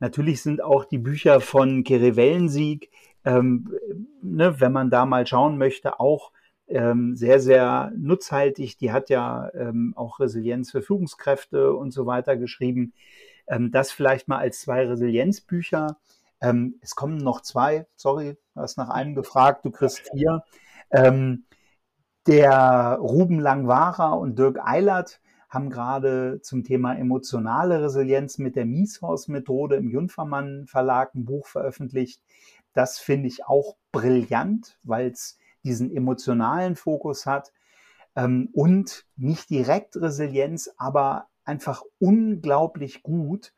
[0.00, 2.90] Natürlich sind auch die Bücher von Kere Wellensieg,
[3.24, 3.72] ähm,
[4.20, 6.32] ne, wenn man da mal schauen möchte, auch
[6.66, 8.76] ähm, sehr, sehr nutzhaltig.
[8.78, 12.92] Die hat ja ähm, auch Resilienz für Führungskräfte und so weiter geschrieben.
[13.46, 15.96] Ähm, das vielleicht mal als zwei Resilienzbücher.
[16.44, 20.44] Ähm, es kommen noch zwei, sorry, du hast nach einem gefragt, du kriegst vier.
[20.90, 21.46] Ähm,
[22.26, 29.76] der Ruben Langwara und Dirk Eilert haben gerade zum Thema emotionale Resilienz mit der Mieshaus-Methode
[29.76, 32.20] im Junfermann Verlag ein Buch veröffentlicht.
[32.74, 37.52] Das finde ich auch brillant, weil es diesen emotionalen Fokus hat
[38.16, 43.54] ähm, und nicht direkt Resilienz, aber einfach unglaublich gut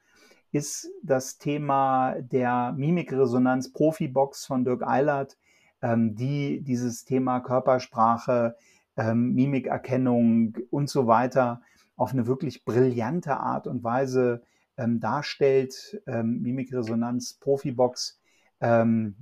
[0.56, 5.36] ist das Thema der Mimikresonanz Profibox von Dirk Eilert,
[5.82, 8.56] ähm, die dieses Thema Körpersprache,
[8.96, 11.60] ähm, Mimikerkennung und so weiter
[11.96, 14.42] auf eine wirklich brillante Art und Weise
[14.78, 16.00] ähm, darstellt.
[16.06, 18.18] Ähm, Mimikresonanz Profibox
[18.60, 19.16] ähm,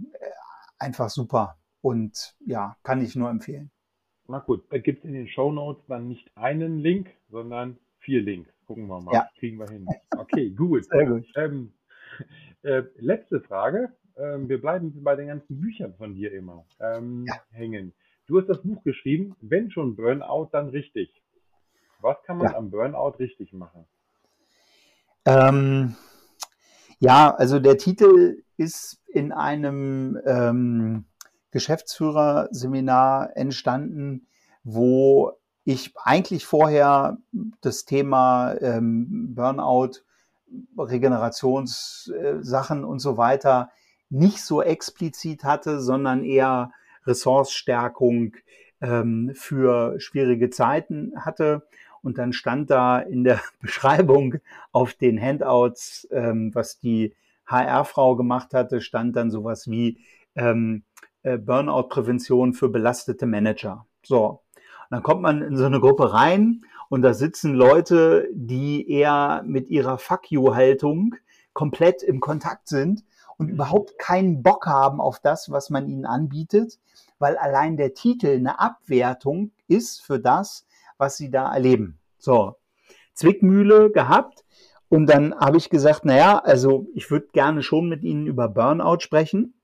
[0.79, 3.71] einfach super und ja, kann ich nur empfehlen.
[4.29, 8.23] Na gut, da gibt es in den Show Notes dann nicht einen Link, sondern vier
[8.23, 8.54] Links.
[8.67, 9.15] Gucken wir mal.
[9.15, 9.29] Ja.
[9.39, 9.87] Kriegen wir hin.
[10.17, 10.85] Okay, gut.
[10.91, 11.27] Sehr gut.
[11.37, 11.73] Ähm,
[12.63, 13.93] äh, letzte Frage.
[14.17, 17.35] Ähm, wir bleiben bei den ganzen Büchern von dir immer ähm, ja.
[17.51, 17.93] hängen.
[18.27, 21.11] Du hast das Buch geschrieben, wenn schon Burnout, dann richtig.
[22.01, 22.57] Was kann man ja.
[22.57, 23.85] am Burnout richtig machen?
[25.27, 25.95] Ähm,
[26.99, 31.05] ja, also der Titel ist in einem ähm,
[31.51, 34.27] Geschäftsführerseminar entstanden,
[34.63, 35.33] wo
[35.65, 37.19] ich eigentlich vorher
[37.61, 40.03] das Thema ähm, Burnout,
[40.77, 43.71] Regenerationssachen und so weiter
[44.11, 46.73] nicht so explizit hatte, sondern eher
[47.07, 48.35] Ressourcestärkung
[48.81, 51.67] ähm, für schwierige Zeiten hatte.
[52.03, 54.37] Und dann stand da in der Beschreibung
[54.73, 57.15] auf den Handouts, ähm, was die
[57.47, 59.99] HR-Frau gemacht hatte, stand dann sowas wie
[60.35, 60.85] ähm,
[61.23, 63.87] äh, Burnout-Prävention für belastete Manager.
[64.03, 64.44] So,
[64.91, 69.69] dann kommt man in so eine Gruppe rein und da sitzen Leute, die eher mit
[69.69, 71.17] ihrer Fuck you-Haltung
[71.53, 73.05] komplett im Kontakt sind
[73.37, 76.79] und überhaupt keinen Bock haben auf das, was man ihnen anbietet,
[77.19, 80.67] weil allein der Titel eine Abwertung ist für das,
[80.99, 81.99] was sie da erleben.
[82.19, 82.57] So,
[83.15, 84.45] Zwickmühle gehabt
[84.89, 89.01] und dann habe ich gesagt, naja, also ich würde gerne schon mit Ihnen über Burnout
[89.01, 89.55] sprechen,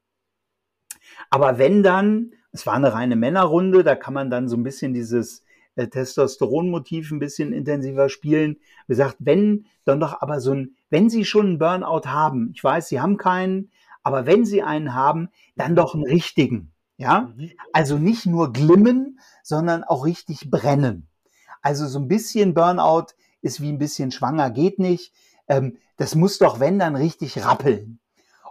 [1.29, 4.92] aber wenn dann es war eine reine Männerrunde, da kann man dann so ein bisschen
[4.92, 5.44] dieses
[5.76, 8.57] äh, Testosteronmotiv ein bisschen intensiver spielen.
[8.86, 12.62] Wie gesagt, wenn dann doch aber so ein, wenn Sie schon einen Burnout haben, ich
[12.62, 13.70] weiß, Sie haben keinen,
[14.03, 16.72] aber wenn Sie einen haben, dann doch einen richtigen.
[16.96, 17.51] Ja, mhm.
[17.72, 21.09] also nicht nur glimmen, sondern auch richtig brennen.
[21.62, 25.14] Also so ein bisschen Burnout ist wie ein bisschen schwanger, geht nicht.
[25.48, 27.99] Ähm, das muss doch, wenn, dann richtig rappeln.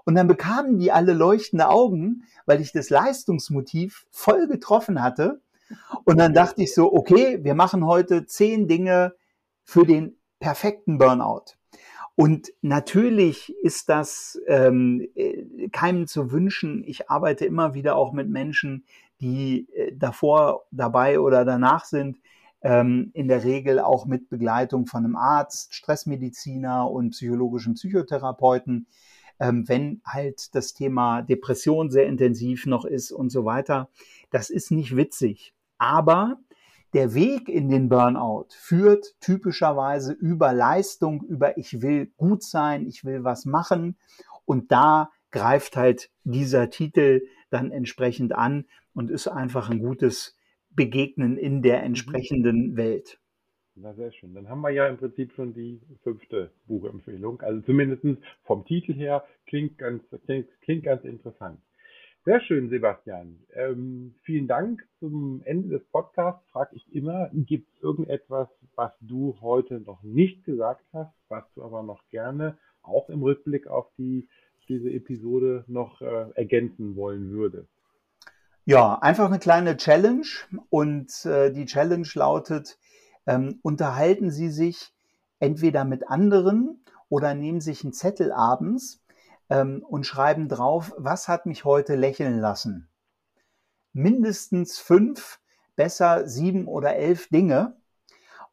[0.09, 5.39] Und dann bekamen die alle leuchtende Augen, weil ich das Leistungsmotiv voll getroffen hatte.
[6.03, 9.13] Und dann dachte ich so, okay, wir machen heute zehn Dinge
[9.63, 11.53] für den perfekten Burnout.
[12.15, 16.83] Und natürlich ist das ähm, äh, keinem zu wünschen.
[16.87, 18.85] Ich arbeite immer wieder auch mit Menschen,
[19.21, 22.17] die äh, davor, dabei oder danach sind.
[22.63, 28.87] Ähm, in der Regel auch mit Begleitung von einem Arzt, Stressmediziner und psychologischen Psychotherapeuten
[29.39, 33.89] ähm, wenn halt das Thema Depression sehr intensiv noch ist und so weiter.
[34.31, 35.53] Das ist nicht witzig.
[35.77, 36.39] Aber
[36.93, 43.05] der Weg in den Burnout führt typischerweise über Leistung, über ich will gut sein, ich
[43.05, 43.95] will was machen.
[44.45, 50.35] Und da greift halt dieser Titel dann entsprechend an und ist einfach ein gutes
[50.71, 51.85] Begegnen in der mhm.
[51.85, 53.19] entsprechenden Welt.
[53.81, 54.33] Na, sehr schön.
[54.33, 57.39] Dann haben wir ja im Prinzip schon die fünfte Buchempfehlung.
[57.41, 58.03] Also zumindest
[58.43, 61.61] vom Titel her klingt ganz, klingt, klingt ganz interessant.
[62.25, 63.39] Sehr schön, Sebastian.
[63.53, 64.85] Ähm, vielen Dank.
[64.99, 70.43] Zum Ende des Podcasts frage ich immer, gibt es irgendetwas, was du heute noch nicht
[70.43, 74.27] gesagt hast, was du aber noch gerne auch im Rückblick auf die,
[74.67, 77.69] diese Episode noch äh, ergänzen wollen würdest?
[78.65, 80.27] Ja, einfach eine kleine Challenge
[80.69, 82.77] und äh, die Challenge lautet,
[83.29, 84.91] ähm, unterhalten Sie sich
[85.37, 89.03] entweder mit anderen oder nehmen sich einen Zettel abends
[89.49, 92.89] ähm, und schreiben drauf, was hat mich heute lächeln lassen.
[93.93, 95.39] Mindestens fünf,
[95.75, 97.77] besser sieben oder elf Dinge.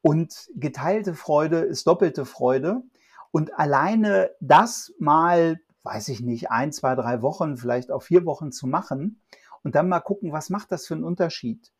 [0.02, 2.82] Und geteilte Freude ist doppelte Freude.
[3.30, 8.52] Und alleine das mal, weiß ich nicht, ein, zwei, drei Wochen, vielleicht auch vier Wochen
[8.52, 9.22] zu machen
[9.62, 11.72] und dann mal gucken, was macht das für einen Unterschied?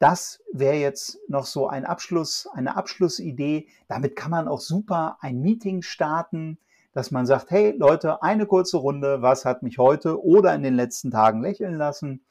[0.00, 3.68] Das wäre jetzt noch so ein Abschluss, eine Abschlussidee.
[3.86, 6.58] Damit kann man auch super ein Meeting starten,
[6.94, 10.74] dass man sagt, hey Leute, eine kurze Runde, was hat mich heute oder in den
[10.74, 12.24] letzten Tagen lächeln lassen?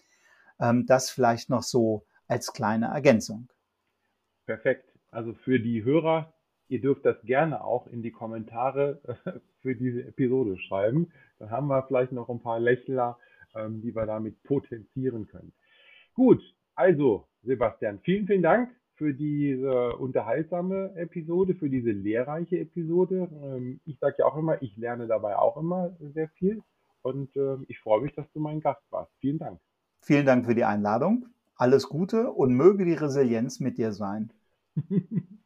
[0.60, 3.50] Ähm, das vielleicht noch so als kleine Ergänzung.
[4.48, 4.90] Perfekt.
[5.12, 6.34] Also für die Hörer,
[6.70, 9.00] ihr dürft das gerne auch in die Kommentare
[9.62, 11.12] für diese Episode schreiben.
[11.38, 13.20] Dann haben wir vielleicht noch ein paar Lächler,
[13.54, 15.54] ähm, die wir damit potenzieren können.
[16.16, 16.42] Gut,
[16.74, 23.30] also Sebastian, vielen, vielen Dank für diese unterhaltsame Episode, für diese lehrreiche Episode.
[23.44, 26.62] Ähm, ich sage ja auch immer, ich lerne dabei auch immer sehr viel
[27.02, 29.12] und ähm, ich freue mich, dass du mein Gast warst.
[29.20, 29.60] Vielen Dank.
[30.02, 31.28] Vielen Dank für die Einladung.
[31.56, 34.34] Alles Gute und möge die Resilienz mit dir sein.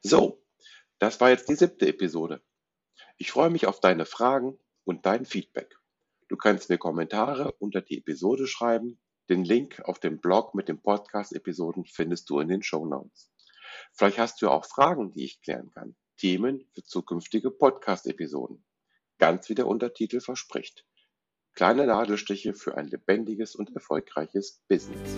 [0.00, 0.42] so,
[0.98, 2.40] das war jetzt die siebte Episode.
[3.18, 5.76] Ich freue mich auf deine Fragen und dein Feedback.
[6.28, 8.98] Du kannst mir Kommentare unter die Episode schreiben.
[9.30, 13.30] Den Link auf dem Blog mit den Podcast-Episoden findest du in den Show Notes.
[13.92, 15.94] Vielleicht hast du auch Fragen, die ich klären kann.
[16.16, 18.64] Themen für zukünftige Podcast-Episoden.
[19.18, 20.84] Ganz wie der Untertitel verspricht.
[21.54, 25.14] Kleine Nadelstiche für ein lebendiges und erfolgreiches Business.